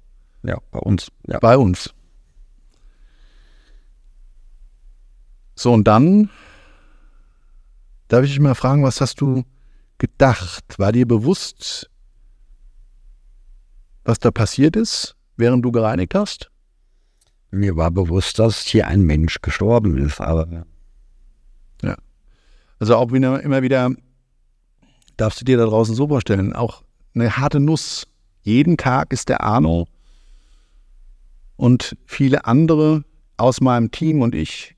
Ja, 0.45 0.59
bei 0.71 0.79
uns. 0.79 1.11
Ja. 1.27 1.39
bei 1.39 1.57
uns. 1.57 1.95
So, 5.57 5.73
und 5.73 5.85
dann 5.85 6.31
darf 8.09 8.25
ich 8.25 8.31
dich 8.31 8.41
mal 8.41 8.55
fragen, 8.55 8.83
was 8.83 9.01
hast 9.01 9.21
du 9.21 9.45
gedacht? 9.99 10.79
War 10.79 10.93
dir 10.93 11.07
bewusst, 11.07 11.91
was 14.05 14.19
da 14.19 14.31
passiert 14.31 14.77
ist, 14.77 15.17
während 15.37 15.65
du 15.65 15.73
gereinigt 15.73 16.15
hast? 16.15 16.51
Mir 17.51 17.77
war 17.77 17.91
bewusst, 17.91 18.39
dass 18.39 18.63
hier 18.63 18.89
ein 18.89 19.03
Mensch 19.03 19.41
gestorben 19.41 19.97
ist, 19.97 20.21
aber 20.21 20.67
Also 22.79 22.97
auch 22.97 23.13
wieder, 23.13 23.41
immer 23.43 23.63
wieder 23.63 23.91
darfst 25.17 25.41
du 25.41 25.45
dir 25.45 25.57
da 25.57 25.65
draußen 25.65 25.95
so 25.95 26.09
vorstellen, 26.09 26.53
auch 26.53 26.83
eine 27.15 27.37
harte 27.37 27.61
Nuss. 27.61 28.07
Jeden 28.43 28.77
Tag 28.77 29.13
ist 29.13 29.29
der 29.29 29.43
Arno 29.43 29.87
und 31.57 31.97
viele 32.07 32.45
andere 32.47 33.05
aus 33.37 33.61
meinem 33.61 33.91
Team 33.91 34.23
und 34.23 34.35
ich 34.35 34.77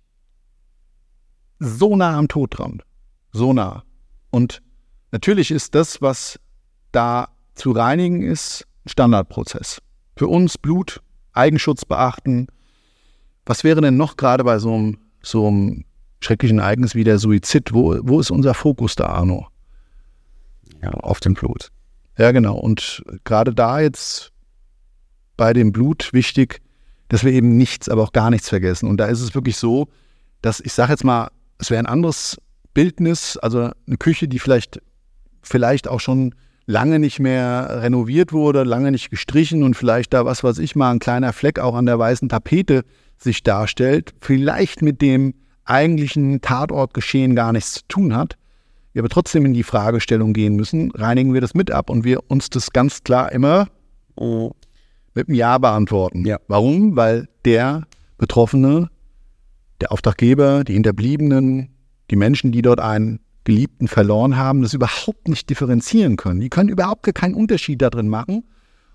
so 1.59 1.97
nah 1.97 2.17
am 2.17 2.29
Tod 2.29 2.59
dran. 2.59 2.83
So 3.33 3.53
nah. 3.53 3.85
Und 4.31 4.63
natürlich 5.13 5.51
ist 5.51 5.75
das, 5.75 6.03
was 6.03 6.39
da 6.93 7.29
zu 7.55 7.73
reinigen 7.73 8.23
ist, 8.23 8.67
ein 8.85 8.91
Standardprozess. 8.91 9.81
Für 10.17 10.29
uns 10.29 10.59
Blut, 10.59 11.01
Eigenschutz 11.33 11.85
beachten. 11.85 12.49
Was 13.45 13.65
wäre 13.65 13.81
denn 13.81 13.97
noch 13.97 14.17
gerade 14.17 14.45
bei 14.45 14.59
so 14.59 14.75
einem, 14.75 14.99
so 15.23 15.49
einem 15.49 15.85
schrecklichen 16.21 16.59
Ereignis 16.59 16.95
wie 16.95 17.05
der 17.05 17.19
Suizid? 17.19 17.73
Wo, 17.73 17.97
wo 18.03 18.21
ist 18.21 18.31
unser 18.31 18.55
Fokus 18.55 18.97
da, 18.97 19.07
Arno? 19.07 19.49
ja, 20.83 20.91
auf 20.91 21.21
dem 21.21 21.35
Blut. 21.35 21.71
Ja, 22.19 22.33
genau. 22.33 22.57
Und 22.57 23.03
gerade 23.25 23.55
da 23.55 23.81
jetzt 23.81 24.33
bei 25.37 25.53
dem 25.53 25.73
Blut 25.73 26.13
wichtig, 26.13 26.61
dass 27.09 27.25
wir 27.25 27.33
eben 27.33 27.57
nichts, 27.57 27.89
aber 27.89 28.03
auch 28.03 28.13
gar 28.13 28.31
nichts 28.31 28.49
vergessen. 28.49 28.89
Und 28.89 28.99
da 28.99 29.07
ist 29.07 29.21
es 29.21 29.35
wirklich 29.35 29.57
so, 29.57 29.89
dass 30.43 30.61
ich 30.61 30.73
sage 30.73 30.93
jetzt 30.93 31.05
mal, 31.05 31.29
es 31.59 31.71
wäre 31.71 31.79
ein 31.79 31.87
anderes 31.87 32.37
Bildnis, 32.75 33.37
also 33.37 33.71
eine 33.87 33.97
Küche, 33.99 34.29
die 34.29 34.39
vielleicht, 34.39 34.81
vielleicht 35.43 35.89
auch 35.89 36.01
schon 36.01 36.35
lange 36.67 36.99
nicht 36.99 37.21
mehr 37.21 37.83
renoviert 37.83 38.33
wurde, 38.33 38.65
lange 38.65 38.91
nicht 38.91 39.11
gestrichen 39.11 39.63
und 39.63 39.75
vielleicht 39.75 40.13
da 40.13 40.25
was 40.25 40.43
weiß 40.43 40.59
ich 40.59 40.75
mal, 40.75 40.91
ein 40.91 40.99
kleiner 40.99 41.33
Fleck 41.33 41.59
auch 41.59 41.75
an 41.75 41.87
der 41.87 41.99
weißen 41.99 42.29
Tapete 42.29 42.85
sich 43.19 43.43
darstellt, 43.43 44.15
vielleicht 44.21 44.83
mit 44.83 45.01
dem 45.01 45.35
eigentlichen 45.65 46.41
Tatortgeschehen 46.41 47.35
gar 47.35 47.53
nichts 47.53 47.75
zu 47.75 47.81
tun 47.89 48.15
hat, 48.15 48.37
wir 48.93 49.03
aber 49.03 49.09
trotzdem 49.09 49.47
in 49.47 49.55
die 49.55 49.63
Fragestellung 49.63 50.33
gehen 50.33 50.57
müssen, 50.57 50.91
reinigen 50.93 51.35
wir 51.35 51.41
das 51.41 51.55
mit 51.55 51.71
ab 51.71 51.89
und 51.89 52.05
wir 52.05 52.21
uns 52.29 52.51
das 52.51 52.71
ganz 52.73 53.05
klar 53.05 53.31
immer 53.33 53.69
mit 55.17 55.29
einem 55.29 55.37
Ja 55.37 55.59
beantworten. 55.59 56.25
Ja. 56.25 56.39
Warum? 56.47 56.95
Weil 56.95 57.29
der 57.45 57.87
Betroffene, 58.19 58.91
der 59.81 59.91
Auftraggeber, 59.91 60.63
die 60.63 60.75
Hinterbliebenen, 60.75 61.75
die 62.11 62.17
Menschen, 62.17 62.53
die 62.53 62.63
dort 62.63 62.81
einen 62.81 63.21
Geliebten 63.45 63.89
verloren 63.89 64.37
haben, 64.37 64.63
das 64.63 64.75
überhaupt 64.75 65.29
nicht 65.29 65.49
differenzieren 65.51 66.17
können. 66.17 66.41
Die 66.41 66.51
können 66.51 66.69
überhaupt 66.69 67.13
keinen 67.15 67.35
Unterschied 67.35 67.81
darin 67.81 68.09
machen. 68.09 68.45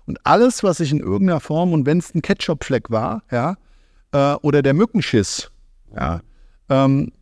Und 0.06 0.24
alles, 0.24 0.62
was 0.62 0.78
sich 0.78 0.92
in 0.92 1.00
irgendeiner 1.00 1.40
Form, 1.40 1.72
und 1.72 1.86
wenn 1.86 1.98
es 1.98 2.14
ein 2.14 2.22
Ketchupfleck 2.22 2.90
war, 2.90 3.22
ja, 3.30 3.56
äh, 4.12 4.34
oder 4.42 4.62
der 4.62 4.74
Mückenschiss, 4.74 5.50
ja, 5.94 6.20
ähm, 6.68 7.12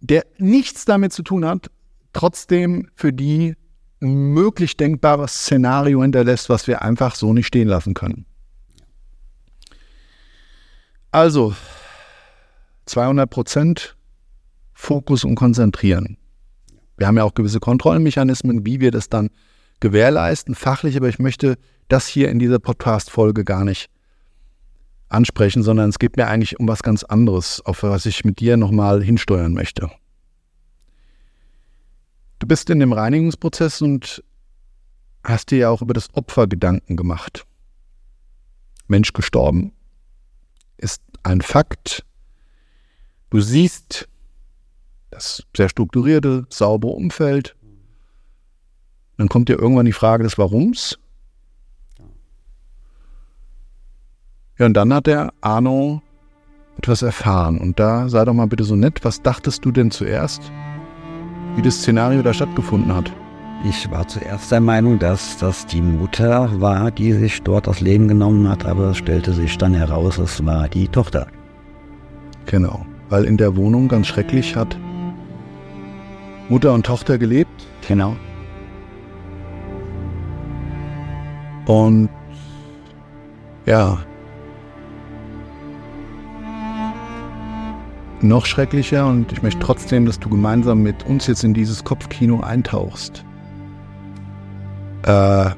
der 0.00 0.24
nichts 0.38 0.84
damit 0.84 1.12
zu 1.12 1.22
tun 1.22 1.44
hat, 1.44 1.70
trotzdem 2.12 2.88
für 2.94 3.12
die 3.12 3.54
ein 4.00 4.32
möglich 4.32 4.76
denkbares 4.76 5.42
Szenario 5.42 6.02
hinterlässt, 6.02 6.48
was 6.48 6.66
wir 6.66 6.82
einfach 6.82 7.14
so 7.14 7.32
nicht 7.34 7.46
stehen 7.46 7.68
lassen 7.68 7.94
können. 7.94 8.24
Also, 11.12 11.56
200 12.86 13.28
Prozent 13.28 13.96
Fokus 14.72 15.24
und 15.24 15.34
Konzentrieren. 15.34 16.16
Wir 16.98 17.08
haben 17.08 17.16
ja 17.16 17.24
auch 17.24 17.34
gewisse 17.34 17.58
Kontrollmechanismen, 17.58 18.64
wie 18.64 18.78
wir 18.78 18.92
das 18.92 19.08
dann 19.08 19.30
gewährleisten, 19.80 20.54
fachlich, 20.54 20.96
aber 20.96 21.08
ich 21.08 21.18
möchte 21.18 21.56
das 21.88 22.06
hier 22.06 22.28
in 22.28 22.38
dieser 22.38 22.60
Podcast-Folge 22.60 23.44
gar 23.44 23.64
nicht 23.64 23.90
ansprechen, 25.08 25.64
sondern 25.64 25.88
es 25.88 25.98
geht 25.98 26.16
mir 26.16 26.28
eigentlich 26.28 26.60
um 26.60 26.68
was 26.68 26.84
ganz 26.84 27.02
anderes, 27.02 27.60
auf 27.64 27.82
was 27.82 28.06
ich 28.06 28.24
mit 28.24 28.38
dir 28.38 28.56
nochmal 28.56 29.02
hinsteuern 29.02 29.52
möchte. 29.52 29.90
Du 32.38 32.46
bist 32.46 32.70
in 32.70 32.78
dem 32.78 32.92
Reinigungsprozess 32.92 33.82
und 33.82 34.22
hast 35.24 35.50
dir 35.50 35.58
ja 35.58 35.70
auch 35.70 35.82
über 35.82 35.92
das 35.92 36.14
Opfer 36.14 36.46
Gedanken 36.46 36.96
gemacht. 36.96 37.46
Mensch 38.86 39.12
gestorben 39.12 39.72
ist 40.80 41.02
ein 41.22 41.40
Fakt. 41.40 42.04
Du 43.30 43.40
siehst 43.40 44.08
das 45.10 45.44
sehr 45.56 45.68
strukturierte, 45.68 46.46
saubere 46.48 46.92
Umfeld. 46.92 47.56
Dann 49.16 49.28
kommt 49.28 49.48
dir 49.48 49.58
irgendwann 49.58 49.86
die 49.86 49.92
Frage 49.92 50.24
des 50.24 50.38
Warums. 50.38 50.98
Ja, 54.58 54.66
und 54.66 54.74
dann 54.74 54.92
hat 54.92 55.06
der 55.06 55.32
Arno 55.40 56.02
etwas 56.78 57.02
erfahren. 57.02 57.58
Und 57.58 57.78
da 57.78 58.08
sei 58.08 58.24
doch 58.24 58.32
mal 58.32 58.46
bitte 58.46 58.64
so 58.64 58.76
nett, 58.76 59.04
was 59.04 59.22
dachtest 59.22 59.64
du 59.64 59.70
denn 59.70 59.90
zuerst, 59.90 60.50
wie 61.56 61.62
das 61.62 61.76
Szenario 61.76 62.22
da 62.22 62.32
stattgefunden 62.32 62.94
hat? 62.94 63.12
Ich 63.62 63.90
war 63.90 64.08
zuerst 64.08 64.50
der 64.50 64.60
Meinung, 64.60 64.98
dass 64.98 65.36
das 65.36 65.66
die 65.66 65.82
Mutter 65.82 66.60
war, 66.60 66.90
die 66.90 67.12
sich 67.12 67.42
dort 67.42 67.66
das 67.66 67.82
Leben 67.82 68.08
genommen 68.08 68.48
hat, 68.48 68.64
aber 68.64 68.90
es 68.90 68.96
stellte 68.96 69.34
sich 69.34 69.58
dann 69.58 69.74
heraus, 69.74 70.16
es 70.16 70.44
war 70.46 70.66
die 70.66 70.88
Tochter. 70.88 71.26
Genau, 72.46 72.86
weil 73.10 73.24
in 73.24 73.36
der 73.36 73.56
Wohnung 73.56 73.88
ganz 73.88 74.06
schrecklich 74.06 74.56
hat 74.56 74.78
Mutter 76.48 76.72
und 76.72 76.86
Tochter 76.86 77.18
gelebt. 77.18 77.66
Genau. 77.86 78.16
Und 81.66 82.08
ja, 83.66 83.98
noch 88.22 88.46
schrecklicher 88.46 89.06
und 89.06 89.32
ich 89.32 89.42
möchte 89.42 89.60
trotzdem, 89.60 90.06
dass 90.06 90.18
du 90.18 90.30
gemeinsam 90.30 90.82
mit 90.82 91.04
uns 91.06 91.26
jetzt 91.26 91.44
in 91.44 91.52
dieses 91.52 91.84
Kopfkino 91.84 92.40
eintauchst. 92.40 93.24
Äh, 95.10 95.50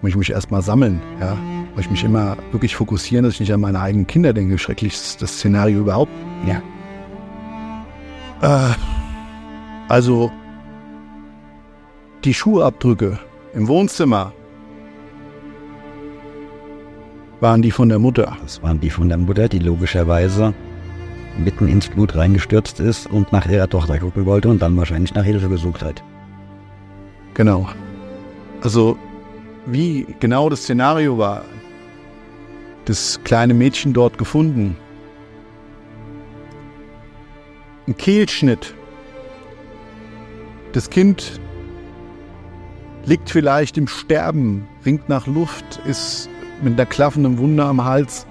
muss 0.00 0.10
ich 0.10 0.16
mich 0.16 0.30
erstmal 0.30 0.62
sammeln, 0.62 1.00
ja. 1.20 1.36
Muss 1.74 1.84
ich 1.84 1.90
mich 1.90 2.04
immer 2.04 2.36
wirklich 2.52 2.74
fokussieren, 2.74 3.24
dass 3.24 3.34
ich 3.34 3.40
nicht 3.40 3.52
an 3.52 3.60
meine 3.60 3.80
eigenen 3.80 4.06
Kinder 4.06 4.32
denke. 4.32 4.58
Schrecklich 4.58 4.94
ist 4.94 5.20
das 5.20 5.32
Szenario 5.32 5.80
überhaupt. 5.80 6.10
Ja. 6.46 6.62
Äh, 8.40 8.74
also, 9.88 10.30
die 12.24 12.32
Schuhabdrücke 12.32 13.18
im 13.54 13.68
Wohnzimmer 13.68 14.32
waren 17.40 17.62
die 17.62 17.70
von 17.70 17.88
der 17.88 17.98
Mutter. 17.98 18.36
Das 18.42 18.62
waren 18.62 18.80
die 18.80 18.90
von 18.90 19.08
der 19.08 19.18
Mutter, 19.18 19.48
die 19.48 19.58
logischerweise 19.58 20.54
mitten 21.38 21.68
ins 21.68 21.88
Blut 21.88 22.16
reingestürzt 22.16 22.80
ist 22.80 23.06
und 23.06 23.32
nach 23.32 23.46
ihrer 23.46 23.68
Tochter 23.68 23.98
gucken 23.98 24.26
wollte 24.26 24.48
und 24.48 24.60
dann 24.60 24.76
wahrscheinlich 24.76 25.14
nach 25.14 25.24
Hilfe 25.24 25.48
gesucht 25.48 25.82
hat. 25.82 26.02
Genau. 27.34 27.68
Also, 28.62 28.98
wie 29.66 30.06
genau 30.20 30.48
das 30.48 30.62
Szenario 30.62 31.16
war, 31.16 31.44
das 32.84 33.20
kleine 33.24 33.54
Mädchen 33.54 33.92
dort 33.92 34.18
gefunden. 34.18 34.76
Ein 37.86 37.96
Kehlschnitt. 37.96 38.74
Das 40.72 40.90
Kind 40.90 41.40
liegt 43.04 43.30
vielleicht 43.30 43.78
im 43.78 43.88
Sterben, 43.88 44.68
ringt 44.84 45.08
nach 45.08 45.26
Luft, 45.26 45.80
ist 45.86 46.28
mit 46.62 46.74
einer 46.74 46.86
klaffenden 46.86 47.38
Wunde 47.38 47.64
am 47.64 47.84
Hals 47.84 48.26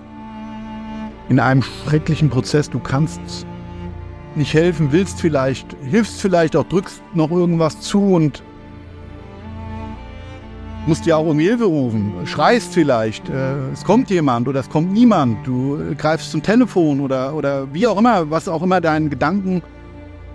in 1.29 1.39
einem 1.39 1.63
schrecklichen 1.63 2.29
Prozess. 2.29 2.69
Du 2.69 2.79
kannst 2.79 3.19
nicht 4.35 4.53
helfen, 4.53 4.91
willst 4.91 5.19
vielleicht, 5.19 5.75
hilfst 5.83 6.21
vielleicht 6.21 6.55
auch, 6.55 6.65
drückst 6.65 7.01
noch 7.13 7.31
irgendwas 7.31 7.81
zu 7.81 8.13
und 8.13 8.43
musst 10.89 11.06
ja 11.06 11.15
auch 11.15 11.25
um 11.25 11.39
Hilfe 11.39 11.65
rufen, 11.65 12.13
schreist 12.25 12.73
vielleicht, 12.73 13.30
äh, 13.30 13.71
es 13.71 13.84
kommt 13.86 14.10
jemand 14.10 14.47
oder 14.47 14.60
es 14.60 14.69
kommt 14.69 14.91
niemand, 14.91 15.45
du 15.45 15.95
greifst 15.97 16.32
zum 16.32 16.43
Telefon 16.43 16.99
oder, 16.99 17.34
oder 17.36 17.73
wie 17.73 17.88
auch 17.88 17.97
immer, 17.97 18.30
was 18.30 18.47
auch 18.47 18.62
immer 18.62 18.82
deinen 18.82 19.10
Gedanken 19.10 19.62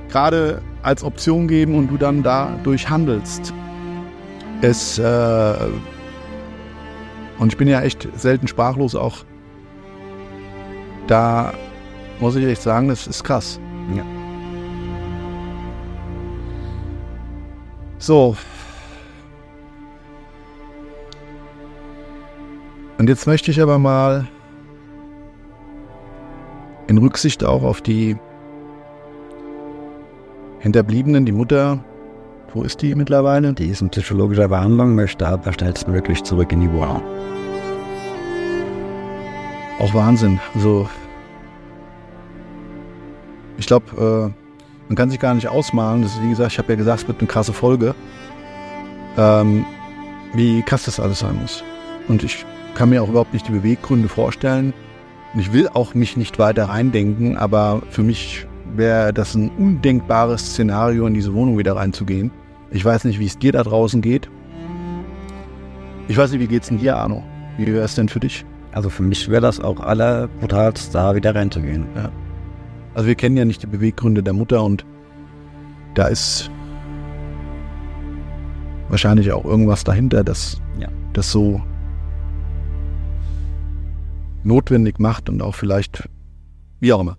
gerade 0.08 0.62
als 0.82 1.02
Option 1.04 1.48
geben 1.48 1.74
und 1.74 1.88
du 1.88 1.96
dann 1.96 2.22
dadurch 2.22 2.88
handelst. 2.88 3.52
Es, 4.62 4.98
äh, 4.98 5.54
und 7.38 7.52
ich 7.52 7.58
bin 7.58 7.68
ja 7.68 7.82
echt 7.82 8.08
selten 8.16 8.48
sprachlos 8.48 8.94
auch 8.94 9.24
da 11.06 11.52
muss 12.20 12.36
ich 12.36 12.44
echt 12.44 12.62
sagen, 12.62 12.88
das 12.88 13.06
ist 13.06 13.24
krass. 13.24 13.60
Ja. 13.94 14.04
So. 17.98 18.36
Und 22.98 23.08
jetzt 23.08 23.26
möchte 23.26 23.50
ich 23.50 23.60
aber 23.60 23.78
mal 23.78 24.26
in 26.86 26.98
Rücksicht 26.98 27.44
auch 27.44 27.62
auf 27.62 27.80
die 27.80 28.16
Hinterbliebenen, 30.60 31.26
die 31.26 31.32
Mutter, 31.32 31.84
wo 32.52 32.62
ist 32.62 32.82
die 32.82 32.94
mittlerweile? 32.94 33.52
Die 33.52 33.68
ist 33.68 33.82
in 33.82 33.90
psychologischer 33.90 34.48
Behandlung, 34.48 34.94
möchte 34.94 35.26
aber 35.26 35.52
schnellstmöglich 35.52 36.22
zurück 36.22 36.52
in 36.52 36.60
die 36.60 36.72
Wohnung 36.72 37.02
auch 39.78 39.94
Wahnsinn. 39.94 40.40
Also 40.54 40.88
ich 43.58 43.66
glaube, 43.66 43.86
äh, 43.96 44.42
man 44.88 44.96
kann 44.96 45.10
sich 45.10 45.20
gar 45.20 45.34
nicht 45.34 45.48
ausmalen. 45.48 46.02
Das 46.02 46.14
ist, 46.14 46.22
wie 46.22 46.30
gesagt, 46.30 46.52
ich 46.52 46.58
habe 46.58 46.72
ja 46.72 46.76
gesagt, 46.76 47.02
es 47.02 47.08
wird 47.08 47.18
eine 47.20 47.28
krasse 47.28 47.52
Folge. 47.52 47.94
Ähm, 49.16 49.64
wie 50.34 50.62
krass 50.62 50.84
das 50.84 50.98
alles 50.98 51.20
sein 51.20 51.38
muss. 51.40 51.62
Und 52.08 52.24
ich 52.24 52.44
kann 52.74 52.90
mir 52.90 53.02
auch 53.02 53.08
überhaupt 53.08 53.32
nicht 53.32 53.48
die 53.48 53.52
Beweggründe 53.52 54.08
vorstellen. 54.08 54.72
Und 55.32 55.40
ich 55.40 55.52
will 55.52 55.68
auch 55.68 55.94
mich 55.94 56.16
nicht 56.16 56.38
weiter 56.38 56.66
reindenken, 56.66 57.36
aber 57.36 57.82
für 57.90 58.02
mich 58.02 58.46
wäre 58.76 59.12
das 59.12 59.34
ein 59.34 59.50
undenkbares 59.50 60.52
Szenario, 60.52 61.06
in 61.06 61.14
diese 61.14 61.34
Wohnung 61.34 61.58
wieder 61.58 61.76
reinzugehen. 61.76 62.30
Ich 62.70 62.84
weiß 62.84 63.04
nicht, 63.04 63.18
wie 63.18 63.26
es 63.26 63.38
dir 63.38 63.52
da 63.52 63.62
draußen 63.62 64.00
geht. 64.00 64.28
Ich 66.08 66.16
weiß 66.16 66.32
nicht, 66.32 66.40
wie 66.40 66.46
geht's 66.46 66.68
denn 66.68 66.78
dir, 66.78 66.96
Arno? 66.96 67.22
Wie 67.56 67.66
wäre 67.66 67.84
es 67.84 67.94
denn 67.94 68.08
für 68.08 68.20
dich? 68.20 68.44
Also 68.72 68.90
für 68.90 69.02
mich 69.02 69.28
wäre 69.28 69.40
das 69.40 69.60
auch 69.60 69.80
allerbrutalst, 69.80 70.94
da 70.94 71.14
wieder 71.14 71.34
reinzugehen. 71.34 71.86
Ja. 71.94 72.10
Also 72.94 73.08
wir 73.08 73.14
kennen 73.14 73.36
ja 73.36 73.44
nicht 73.44 73.62
die 73.62 73.66
Beweggründe 73.66 74.22
der 74.22 74.32
Mutter 74.32 74.62
und 74.62 74.84
da 75.94 76.08
ist 76.08 76.50
wahrscheinlich 78.88 79.32
auch 79.32 79.44
irgendwas 79.44 79.84
dahinter, 79.84 80.24
das 80.24 80.60
ja. 80.78 80.88
das 81.12 81.30
so 81.30 81.62
notwendig 84.44 84.98
macht 84.98 85.28
und 85.28 85.42
auch 85.42 85.54
vielleicht 85.54 86.08
wie 86.80 86.92
auch 86.92 87.00
immer. 87.00 87.18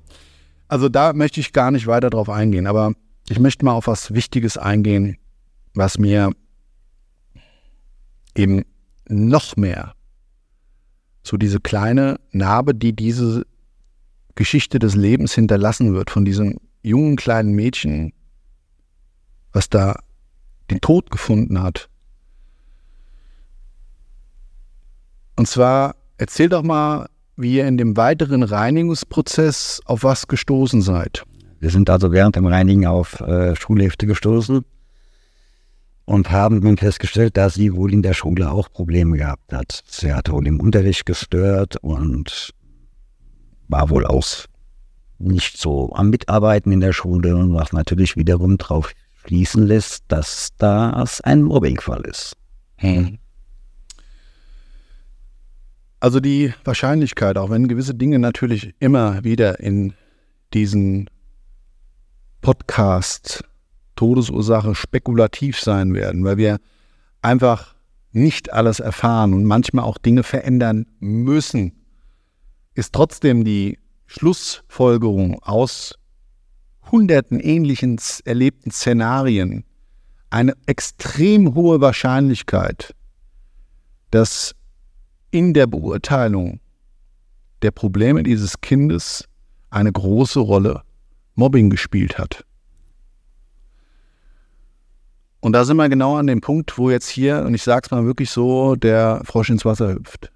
Also 0.67 0.89
da 0.89 1.13
möchte 1.13 1.39
ich 1.39 1.53
gar 1.53 1.71
nicht 1.71 1.87
weiter 1.87 2.09
drauf 2.09 2.29
eingehen, 2.29 2.67
aber 2.67 2.93
ich 3.29 3.39
möchte 3.39 3.65
mal 3.65 3.73
auf 3.73 3.87
was 3.87 4.13
Wichtiges 4.13 4.57
eingehen, 4.57 5.17
was 5.73 5.97
mir 5.97 6.31
eben 8.35 8.63
noch 9.07 9.55
mehr 9.55 9.93
so 11.23 11.37
diese 11.37 11.59
kleine 11.59 12.19
Narbe, 12.31 12.75
die 12.75 12.95
diese 12.95 13.45
Geschichte 14.35 14.79
des 14.79 14.95
Lebens 14.95 15.33
hinterlassen 15.33 15.93
wird 15.93 16.11
von 16.11 16.25
diesem 16.25 16.59
jungen 16.83 17.15
kleinen 17.15 17.53
Mädchen, 17.53 18.13
was 19.51 19.69
da 19.69 19.99
den 20.69 20.81
Tod 20.81 21.09
gefunden 21.09 21.61
hat. 21.61 21.89
Und 25.35 25.47
zwar 25.47 25.95
erzähl 26.17 26.49
doch 26.49 26.63
mal, 26.63 27.07
wie 27.37 27.55
ihr 27.55 27.67
in 27.67 27.77
dem 27.77 27.97
weiteren 27.97 28.43
Reinigungsprozess 28.43 29.81
auf 29.85 30.03
was 30.03 30.27
gestoßen 30.27 30.81
seid. 30.81 31.23
Wir 31.59 31.69
sind 31.69 31.89
also 31.89 32.11
während 32.11 32.35
dem 32.35 32.45
Reinigen 32.45 32.85
auf 32.85 33.19
äh, 33.21 33.55
Schulhälfte 33.55 34.07
gestoßen 34.07 34.63
und 36.05 36.31
haben 36.31 36.61
dann 36.61 36.77
festgestellt, 36.77 37.37
dass 37.37 37.55
sie 37.55 37.75
wohl 37.75 37.91
in 37.91 38.01
der 38.01 38.13
Schule 38.13 38.51
auch 38.51 38.71
Probleme 38.71 39.17
gehabt 39.17 39.51
hat. 39.51 39.83
Sie 39.87 40.13
hat 40.13 40.31
wohl 40.31 40.47
im 40.47 40.59
Unterricht 40.59 41.05
gestört 41.05 41.77
und 41.77 42.51
war 43.67 43.89
wohl 43.89 44.05
auch 44.05 44.25
nicht 45.17 45.57
so 45.57 45.91
am 45.93 46.09
Mitarbeiten 46.09 46.71
in 46.71 46.81
der 46.81 46.93
Schule, 46.93 47.33
was 47.49 47.73
natürlich 47.73 48.15
wiederum 48.15 48.57
darauf 48.57 48.91
schließen 49.25 49.65
lässt, 49.65 50.03
dass 50.07 50.49
das 50.57 51.21
ein 51.21 51.41
Mobbingfall 51.41 52.01
ist. 52.01 52.35
Hm. 52.77 53.17
Also 56.05 56.19
die 56.19 56.53
Wahrscheinlichkeit, 56.63 57.35
auch 57.35 57.49
wenn 57.49 57.67
gewisse 57.67 57.95
Dinge 57.95 58.19
natürlich 58.19 58.75
immer 58.77 59.23
wieder 59.23 59.59
in 59.59 59.95
diesen 60.53 61.09
Podcast 62.41 63.43
Todesursache 63.95 64.75
spekulativ 64.75 65.59
sein 65.59 65.95
werden, 65.95 66.23
weil 66.23 66.37
wir 66.37 66.59
einfach 67.23 67.73
nicht 68.11 68.53
alles 68.53 68.79
erfahren 68.79 69.33
und 69.33 69.45
manchmal 69.45 69.83
auch 69.83 69.97
Dinge 69.97 70.21
verändern 70.21 70.85
müssen, 70.99 71.71
ist 72.75 72.93
trotzdem 72.93 73.43
die 73.43 73.79
Schlussfolgerung 74.05 75.41
aus 75.41 75.97
hunderten 76.91 77.39
ähnlichen 77.39 77.99
erlebten 78.25 78.69
Szenarien 78.69 79.63
eine 80.29 80.53
extrem 80.67 81.55
hohe 81.55 81.81
Wahrscheinlichkeit, 81.81 82.93
dass 84.11 84.55
in 85.35 85.53
der 85.53 85.67
Beurteilung 85.67 86.61
der 87.61 87.71
Probleme 87.71 88.23
dieses 88.23 88.61
Kindes 88.61 89.27
eine 89.69 89.91
große 89.91 90.39
Rolle 90.39 90.81
Mobbing 91.35 91.69
gespielt 91.69 92.17
hat. 92.17 92.45
Und 95.41 95.51
da 95.51 95.65
sind 95.65 95.75
wir 95.75 95.89
genau 95.89 96.15
an 96.15 96.27
dem 96.27 96.39
Punkt, 96.39 96.77
wo 96.77 96.89
jetzt 96.89 97.09
hier, 97.09 97.43
und 97.43 97.53
ich 97.53 97.63
sage 97.63 97.81
es 97.83 97.91
mal 97.91 98.05
wirklich 98.05 98.29
so, 98.29 98.77
der 98.77 99.23
Frosch 99.25 99.49
ins 99.49 99.65
Wasser 99.65 99.95
hüpft. 99.95 100.31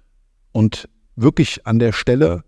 Und 0.52 0.86
wirklich 1.16 1.66
an 1.66 1.78
der 1.78 1.92
Stelle 1.92 2.44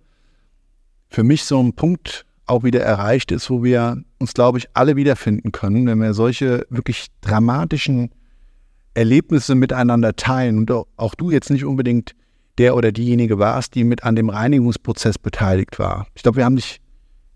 für 1.08 1.22
mich 1.22 1.44
so 1.44 1.58
ein 1.58 1.72
Punkt 1.72 2.26
auch 2.44 2.64
wieder 2.64 2.82
erreicht 2.82 3.32
ist, 3.32 3.48
wo 3.48 3.64
wir 3.64 3.96
uns, 4.18 4.34
glaube 4.34 4.58
ich, 4.58 4.68
alle 4.74 4.96
wiederfinden 4.96 5.52
können, 5.52 5.86
wenn 5.86 6.02
wir 6.02 6.12
solche 6.12 6.66
wirklich 6.68 7.06
dramatischen 7.22 8.10
Erlebnisse 8.92 9.54
miteinander 9.54 10.14
teilen 10.16 10.58
und 10.58 10.70
auch 10.70 11.14
du 11.14 11.30
jetzt 11.30 11.48
nicht 11.48 11.64
unbedingt 11.64 12.14
der 12.58 12.76
oder 12.76 12.92
diejenige 12.92 13.38
warst, 13.38 13.74
die 13.74 13.84
mit 13.84 14.04
an 14.04 14.16
dem 14.16 14.28
Reinigungsprozess 14.28 15.18
beteiligt 15.18 15.78
war. 15.78 16.06
Ich 16.14 16.22
glaube, 16.22 16.36
wir 16.38 16.44
haben 16.44 16.56
dich 16.56 16.80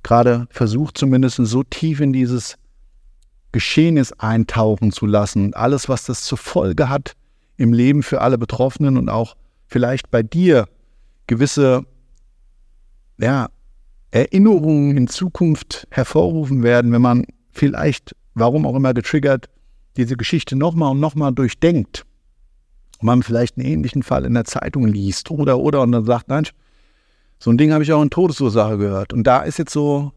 gerade 0.03 0.47
versucht, 0.51 0.99
zumindest 0.99 1.37
so 1.37 1.63
tief 1.63 2.01
in 2.01 2.13
dieses 2.13 2.57
Geschehnis 3.53 4.13
eintauchen 4.13 4.93
zu 4.93 5.07
lassen 5.07 5.47
und 5.47 5.57
alles, 5.57 5.89
was 5.89 6.05
das 6.05 6.23
zur 6.23 6.39
Folge 6.39 6.89
hat 6.89 7.15
im 7.57 7.73
Leben 7.73 8.03
für 8.03 8.21
alle 8.21 8.39
Betroffenen 8.39 8.97
und 8.97 9.09
auch 9.09 9.37
vielleicht 9.67 10.11
bei 10.11 10.23
dir 10.23 10.69
gewisse 11.27 11.85
ja, 13.19 13.49
Erinnerungen 14.11 14.97
in 14.97 15.09
Zukunft 15.09 15.87
hervorrufen 15.91 16.63
werden, 16.63 16.93
wenn 16.93 17.03
man 17.03 17.27
vielleicht, 17.51 18.15
warum 18.35 18.67
auch 18.67 18.77
immer 18.77 18.95
getriggert, 18.95 19.49
diese 19.97 20.17
Geschichte 20.17 20.57
nochmal 20.57 20.93
und 20.93 21.01
nochmal 21.01 21.33
durchdenkt. 21.33 22.06
Und 22.99 23.07
man 23.07 23.23
vielleicht 23.23 23.59
einen 23.59 23.67
ähnlichen 23.67 24.03
Fall 24.03 24.25
in 24.25 24.35
der 24.35 24.45
Zeitung 24.45 24.87
liest 24.87 25.31
oder, 25.31 25.59
oder, 25.59 25.83
und 25.83 25.93
dann 25.93 26.05
sagt, 26.05 26.29
nein, 26.29 26.47
so 27.39 27.51
ein 27.51 27.59
Ding 27.59 27.73
habe 27.73 27.85
ich 27.85 27.93
auch 27.93 28.03
in 28.03 28.11
Todesursache 28.11 28.79
gehört. 28.79 29.13
Und 29.13 29.25
da 29.25 29.41
ist 29.41 29.59
jetzt 29.59 29.73
so 29.73 30.13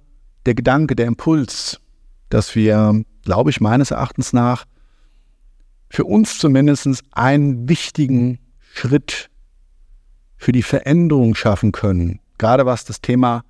der 0.46 0.56
Gedanke, 0.56 0.96
der 0.96 1.08
Impuls, 1.08 1.82
dass 2.30 2.56
wir, 2.56 3.04
glaube 3.24 3.50
ich, 3.50 3.60
meines 3.60 3.92
Erachtens 3.92 4.34
nach 4.34 4.66
für 5.90 6.06
uns 6.06 6.38
zumindest 6.38 7.04
einen 7.12 7.68
wichtigen 7.68 8.40
Schritt 8.74 9.30
für 10.38 10.52
die 10.52 10.64
Veränderung 10.64 11.36
schaffen 11.36 11.72
können, 11.72 12.20
gerade 12.38 12.66
was 12.66 12.86
das 12.86 13.02
Thema 13.02 13.44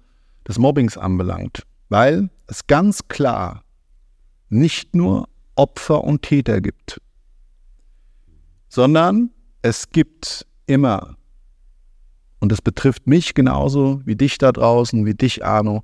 des 0.47 0.57
Mobbings 0.57 0.97
anbelangt, 0.97 1.63
weil 1.89 2.29
es 2.47 2.65
ganz 2.65 3.07
klar 3.07 3.63
nicht 4.49 4.95
nur 4.95 5.27
Opfer 5.55 6.03
und 6.03 6.23
Täter 6.23 6.61
gibt, 6.61 6.99
sondern 8.69 9.31
es 9.61 9.89
gibt 9.89 10.45
immer, 10.65 11.17
und 12.39 12.51
das 12.51 12.61
betrifft 12.61 13.07
mich 13.07 13.33
genauso 13.33 14.01
wie 14.05 14.15
dich 14.15 14.37
da 14.37 14.51
draußen, 14.51 15.05
wie 15.05 15.15
dich, 15.15 15.43
Arno, 15.43 15.83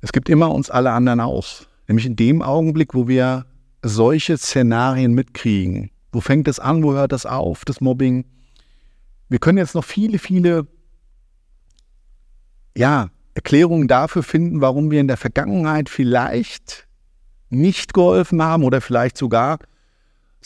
es 0.00 0.12
gibt 0.12 0.28
immer 0.28 0.52
uns 0.52 0.70
alle 0.70 0.92
anderen 0.92 1.20
auch. 1.20 1.46
Nämlich 1.88 2.06
in 2.06 2.16
dem 2.16 2.42
Augenblick, 2.42 2.94
wo 2.94 3.08
wir 3.08 3.46
solche 3.82 4.36
Szenarien 4.36 5.12
mitkriegen. 5.12 5.90
Wo 6.12 6.20
fängt 6.20 6.48
es 6.48 6.58
an, 6.58 6.82
wo 6.82 6.94
hört 6.94 7.12
das 7.12 7.26
auf, 7.26 7.64
das 7.64 7.80
Mobbing? 7.80 8.24
Wir 9.28 9.38
können 9.38 9.58
jetzt 9.58 9.74
noch 9.74 9.84
viele, 9.84 10.18
viele 10.18 10.66
ja, 12.76 13.10
Erklärungen 13.34 13.88
dafür 13.88 14.22
finden, 14.22 14.60
warum 14.60 14.90
wir 14.90 15.00
in 15.00 15.08
der 15.08 15.16
Vergangenheit 15.16 15.88
vielleicht 15.88 16.86
nicht 17.50 17.94
geholfen 17.94 18.42
haben 18.42 18.64
oder 18.64 18.80
vielleicht 18.80 19.16
sogar 19.16 19.58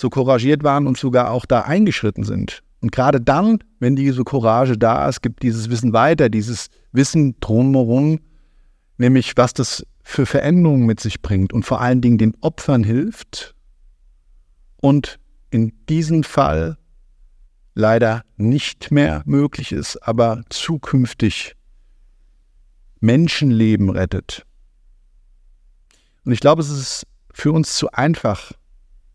so 0.00 0.08
couragiert 0.08 0.64
waren 0.64 0.86
und 0.86 0.96
sogar 0.96 1.30
auch 1.30 1.44
da 1.44 1.62
eingeschritten 1.62 2.24
sind. 2.24 2.62
Und 2.80 2.90
gerade 2.90 3.20
dann, 3.20 3.58
wenn 3.78 3.94
diese 3.94 4.24
Courage 4.24 4.78
da 4.78 5.06
ist, 5.08 5.20
gibt 5.20 5.42
dieses 5.42 5.68
Wissen 5.68 5.92
weiter, 5.92 6.30
dieses 6.30 6.68
Wissen 6.92 7.36
drumherum, 7.40 8.20
nämlich 8.96 9.36
was 9.36 9.52
das 9.52 9.86
für 10.02 10.24
Veränderungen 10.24 10.86
mit 10.86 11.00
sich 11.00 11.20
bringt 11.20 11.52
und 11.52 11.64
vor 11.64 11.80
allen 11.82 12.00
Dingen 12.00 12.16
den 12.16 12.34
Opfern 12.40 12.82
hilft 12.82 13.54
und 14.78 15.18
in 15.50 15.72
diesem 15.88 16.24
Fall 16.24 16.78
leider 17.74 18.24
nicht 18.36 18.90
mehr 18.90 19.22
möglich 19.26 19.72
ist, 19.72 19.98
aber 19.98 20.42
zukünftig 20.48 21.54
Menschenleben 23.00 23.90
rettet. 23.90 24.46
Und 26.24 26.32
ich 26.32 26.40
glaube, 26.40 26.62
es 26.62 26.70
ist 26.70 27.06
für 27.32 27.52
uns 27.52 27.76
zu 27.76 27.90
einfach 27.92 28.52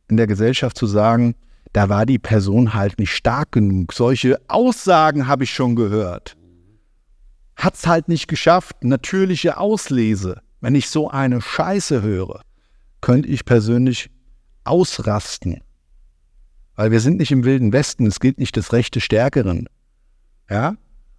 in 0.10 0.18
der 0.18 0.28
Gesellschaft 0.28 0.78
zu 0.78 0.88
sagen, 0.88 1.36
da 1.74 1.90
war 1.90 2.06
die 2.06 2.20
Person 2.20 2.74
halt 2.74 3.00
nicht 3.00 3.14
stark 3.14 3.52
genug. 3.52 3.94
Solche 3.94 4.40
Aussagen 4.48 5.28
habe 5.28 5.44
ich 5.44 5.54
schon 5.54 5.76
gehört 5.76 6.38
hat 7.56 7.76
es 7.76 7.88
halt 7.88 8.08
nicht 8.08 8.28
geschafft. 8.28 8.84
Natürliche 8.84 9.58
Auslese. 9.58 10.42
Wenn 10.62 10.76
ich 10.76 10.90
so 10.90 11.10
eine 11.10 11.42
Scheiße 11.42 12.02
höre, 12.02 12.42
könnte 13.02 13.30
ich 13.30 13.46
persönlich 13.46 14.10
ausrasten. 14.64 15.62
Weil 16.76 16.92
wir 16.92 17.00
sind 17.00 17.18
nicht 17.18 17.32
im 17.32 17.46
Wilden 17.46 17.72
Westen, 17.72 18.06
es 18.06 18.20
gilt 18.20 18.40
nicht 18.40 18.58
das 18.58 18.74
Recht 18.74 18.96
des 18.96 19.04
Stärkeren. 19.04 19.68
Ja? 20.50 20.76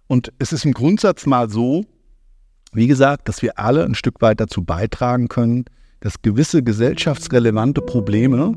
Und 0.07 0.31
es 0.37 0.53
ist 0.53 0.65
im 0.65 0.73
Grundsatz 0.73 1.25
mal 1.25 1.49
so, 1.49 1.85
wie 2.73 2.87
gesagt, 2.87 3.27
dass 3.27 3.41
wir 3.41 3.57
alle 3.57 3.85
ein 3.85 3.95
Stück 3.95 4.21
weit 4.21 4.39
dazu 4.39 4.63
beitragen 4.63 5.29
können, 5.29 5.65
dass 6.01 6.21
gewisse 6.21 6.61
gesellschaftsrelevante 6.61 7.81
Probleme 7.81 8.53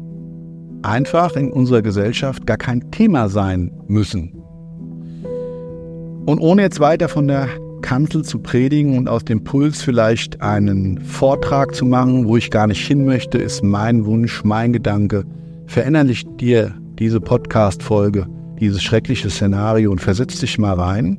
einfach 0.83 1.37
in 1.37 1.53
unserer 1.53 1.83
Gesellschaft 1.83 2.47
gar 2.47 2.57
kein 2.57 2.91
Thema 2.91 3.29
sein 3.29 3.71
müssen. 3.89 4.33
Und 6.27 6.39
ohne 6.39 6.63
jetzt 6.63 6.81
weiter 6.81 7.09
von 7.09 7.29
der 7.29 7.49
Kanzel 7.83 8.23
zu 8.23 8.39
predigen 8.39 8.97
und 8.97 9.09
aus 9.09 9.25
dem 9.25 9.43
Puls 9.43 9.83
vielleicht 9.83 10.41
einen 10.43 11.01
Vortrag 11.01 11.75
zu 11.75 11.85
machen, 11.87 12.27
wo 12.27 12.37
ich 12.37 12.51
gar 12.51 12.67
nicht 12.67 12.87
hin 12.87 13.05
möchte, 13.05 13.39
ist 13.39 13.65
mein 13.65 14.05
Wunsch, 14.05 14.45
mein 14.45 14.73
Gedanke. 14.73 15.25
Verinnerlich 15.67 16.25
dir 16.37 16.75
diese 16.99 17.21
Podcast-Folge, 17.21 18.27
dieses 18.61 18.83
schreckliche 18.83 19.31
Szenario 19.31 19.91
und 19.91 20.01
versetz 20.01 20.41
dich 20.41 20.59
mal 20.59 20.75
rein. 20.75 21.19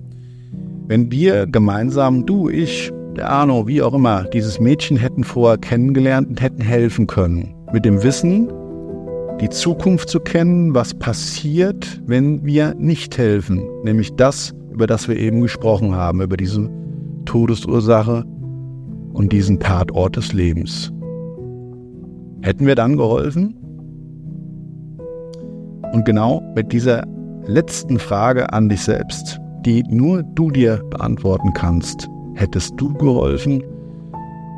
Wenn 0.87 1.11
wir 1.11 1.47
gemeinsam, 1.47 2.25
du, 2.25 2.49
ich, 2.49 2.91
der 3.15 3.29
Arno, 3.29 3.67
wie 3.67 3.81
auch 3.81 3.93
immer, 3.93 4.23
dieses 4.25 4.59
Mädchen 4.59 4.97
hätten 4.97 5.23
vorher 5.23 5.57
kennengelernt 5.57 6.29
und 6.29 6.41
hätten 6.41 6.61
helfen 6.61 7.07
können, 7.07 7.53
mit 7.73 7.85
dem 7.85 8.03
Wissen, 8.03 8.49
die 9.41 9.49
Zukunft 9.49 10.09
zu 10.09 10.19
kennen, 10.19 10.75
was 10.75 10.93
passiert, 10.93 11.99
wenn 12.05 12.45
wir 12.45 12.75
nicht 12.75 13.17
helfen, 13.17 13.67
nämlich 13.83 14.15
das, 14.15 14.53
über 14.69 14.85
das 14.85 15.07
wir 15.07 15.17
eben 15.17 15.41
gesprochen 15.41 15.95
haben, 15.95 16.21
über 16.21 16.37
diese 16.37 16.69
Todesursache 17.25 18.23
und 19.13 19.31
diesen 19.31 19.59
Tatort 19.59 20.15
des 20.15 20.31
Lebens. 20.31 20.93
Hätten 22.41 22.67
wir 22.67 22.75
dann 22.75 22.97
geholfen? 22.97 23.55
Und 25.91 26.05
genau 26.05 26.41
mit 26.55 26.71
dieser 26.71 27.03
letzten 27.45 27.97
Frage 27.97 28.53
an 28.53 28.69
dich 28.69 28.81
selbst, 28.81 29.39
die 29.65 29.83
nur 29.89 30.21
du 30.23 30.51
dir 30.51 30.83
beantworten 30.91 31.51
kannst, 31.53 32.07
hättest 32.35 32.73
du 32.77 32.93
geholfen, 32.93 33.63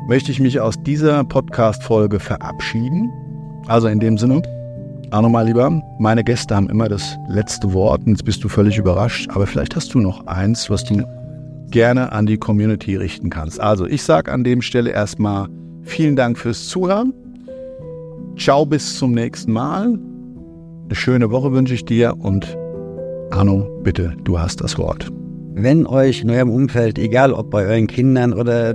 möchte 0.08 0.30
ich 0.30 0.40
mich 0.40 0.60
aus 0.60 0.74
dieser 0.84 1.24
Podcast-Folge 1.24 2.20
verabschieden. 2.20 3.10
Also 3.66 3.88
in 3.88 3.98
dem 3.98 4.18
Sinne, 4.18 4.42
auch 5.14 5.22
nochmal 5.22 5.46
lieber, 5.46 5.80
meine 5.98 6.24
Gäste 6.24 6.56
haben 6.56 6.68
immer 6.68 6.88
das 6.88 7.16
letzte 7.28 7.72
Wort 7.72 8.02
und 8.04 8.08
jetzt 8.08 8.24
bist 8.24 8.42
du 8.42 8.48
völlig 8.48 8.78
überrascht, 8.78 9.30
aber 9.30 9.46
vielleicht 9.46 9.76
hast 9.76 9.94
du 9.94 10.00
noch 10.00 10.26
eins, 10.26 10.68
was 10.70 10.82
du 10.84 11.04
gerne 11.70 12.10
an 12.10 12.26
die 12.26 12.36
Community 12.36 12.96
richten 12.96 13.30
kannst. 13.30 13.60
Also 13.60 13.86
ich 13.86 14.02
sage 14.02 14.32
an 14.32 14.42
dem 14.42 14.60
Stelle 14.60 14.90
erstmal 14.90 15.48
vielen 15.82 16.16
Dank 16.16 16.36
fürs 16.36 16.66
Zuhören. 16.66 17.12
Ciao, 18.36 18.66
bis 18.66 18.98
zum 18.98 19.12
nächsten 19.12 19.52
Mal. 19.52 19.96
Eine 20.84 20.94
schöne 20.94 21.30
Woche 21.30 21.52
wünsche 21.52 21.74
ich 21.74 21.84
dir 21.84 22.16
und 22.18 22.58
Arno, 23.30 23.68
bitte, 23.84 24.14
du 24.24 24.38
hast 24.38 24.62
das 24.62 24.76
Wort. 24.78 25.10
Wenn 25.54 25.86
euch 25.86 26.22
in 26.22 26.30
eurem 26.30 26.50
Umfeld, 26.50 26.98
egal 26.98 27.32
ob 27.32 27.50
bei 27.50 27.64
euren 27.64 27.86
Kindern 27.86 28.32
oder 28.32 28.74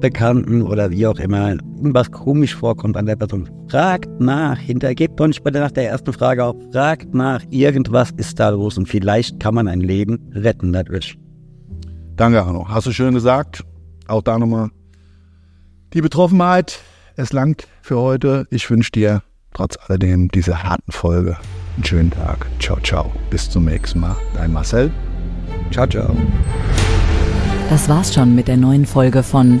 Bekannten 0.00 0.62
oder 0.62 0.90
wie 0.90 1.06
auch 1.06 1.18
immer, 1.18 1.56
irgendwas 1.78 2.10
komisch 2.10 2.54
vorkommt 2.54 2.96
an 2.96 3.06
der 3.06 3.16
Person, 3.16 3.48
fragt 3.68 4.20
nach, 4.20 4.58
hintergebt 4.58 5.20
uns 5.20 5.40
bitte 5.40 5.60
nach 5.60 5.70
der 5.70 5.88
ersten 5.88 6.12
Frage 6.12 6.44
auf, 6.44 6.56
fragt 6.72 7.14
nach, 7.14 7.42
irgendwas 7.50 8.10
ist 8.16 8.38
da 8.38 8.50
los 8.50 8.76
und 8.76 8.88
vielleicht 8.88 9.40
kann 9.40 9.54
man 9.54 9.68
ein 9.68 9.80
Leben 9.80 10.30
retten 10.34 10.72
dadurch. 10.72 11.16
Danke, 12.16 12.42
Arno. 12.42 12.68
Hast 12.68 12.86
du 12.86 12.92
schön 12.92 13.14
gesagt. 13.14 13.64
Auch 14.08 14.22
da 14.22 14.38
nochmal 14.38 14.70
die 15.94 16.00
Betroffenheit. 16.00 16.80
Es 17.16 17.32
langt 17.32 17.68
für 17.80 17.98
heute. 17.98 18.46
Ich 18.50 18.68
wünsche 18.68 18.90
dir 18.90 19.22
trotz 19.54 19.76
alledem 19.86 20.28
diese 20.28 20.62
harten 20.62 20.92
Folge 20.92 21.36
einen 21.76 21.84
schönen 21.84 22.10
Tag. 22.10 22.46
Ciao, 22.58 22.78
ciao. 22.80 23.12
Bis 23.30 23.48
zum 23.48 23.66
nächsten 23.66 24.00
Mal. 24.00 24.16
Dein 24.34 24.52
Marcel. 24.52 24.90
Ciao, 25.70 25.86
ciao. 25.86 26.16
Das 27.70 27.88
war's 27.88 28.14
schon 28.14 28.34
mit 28.34 28.48
der 28.48 28.56
neuen 28.56 28.86
Folge 28.86 29.22
von 29.22 29.60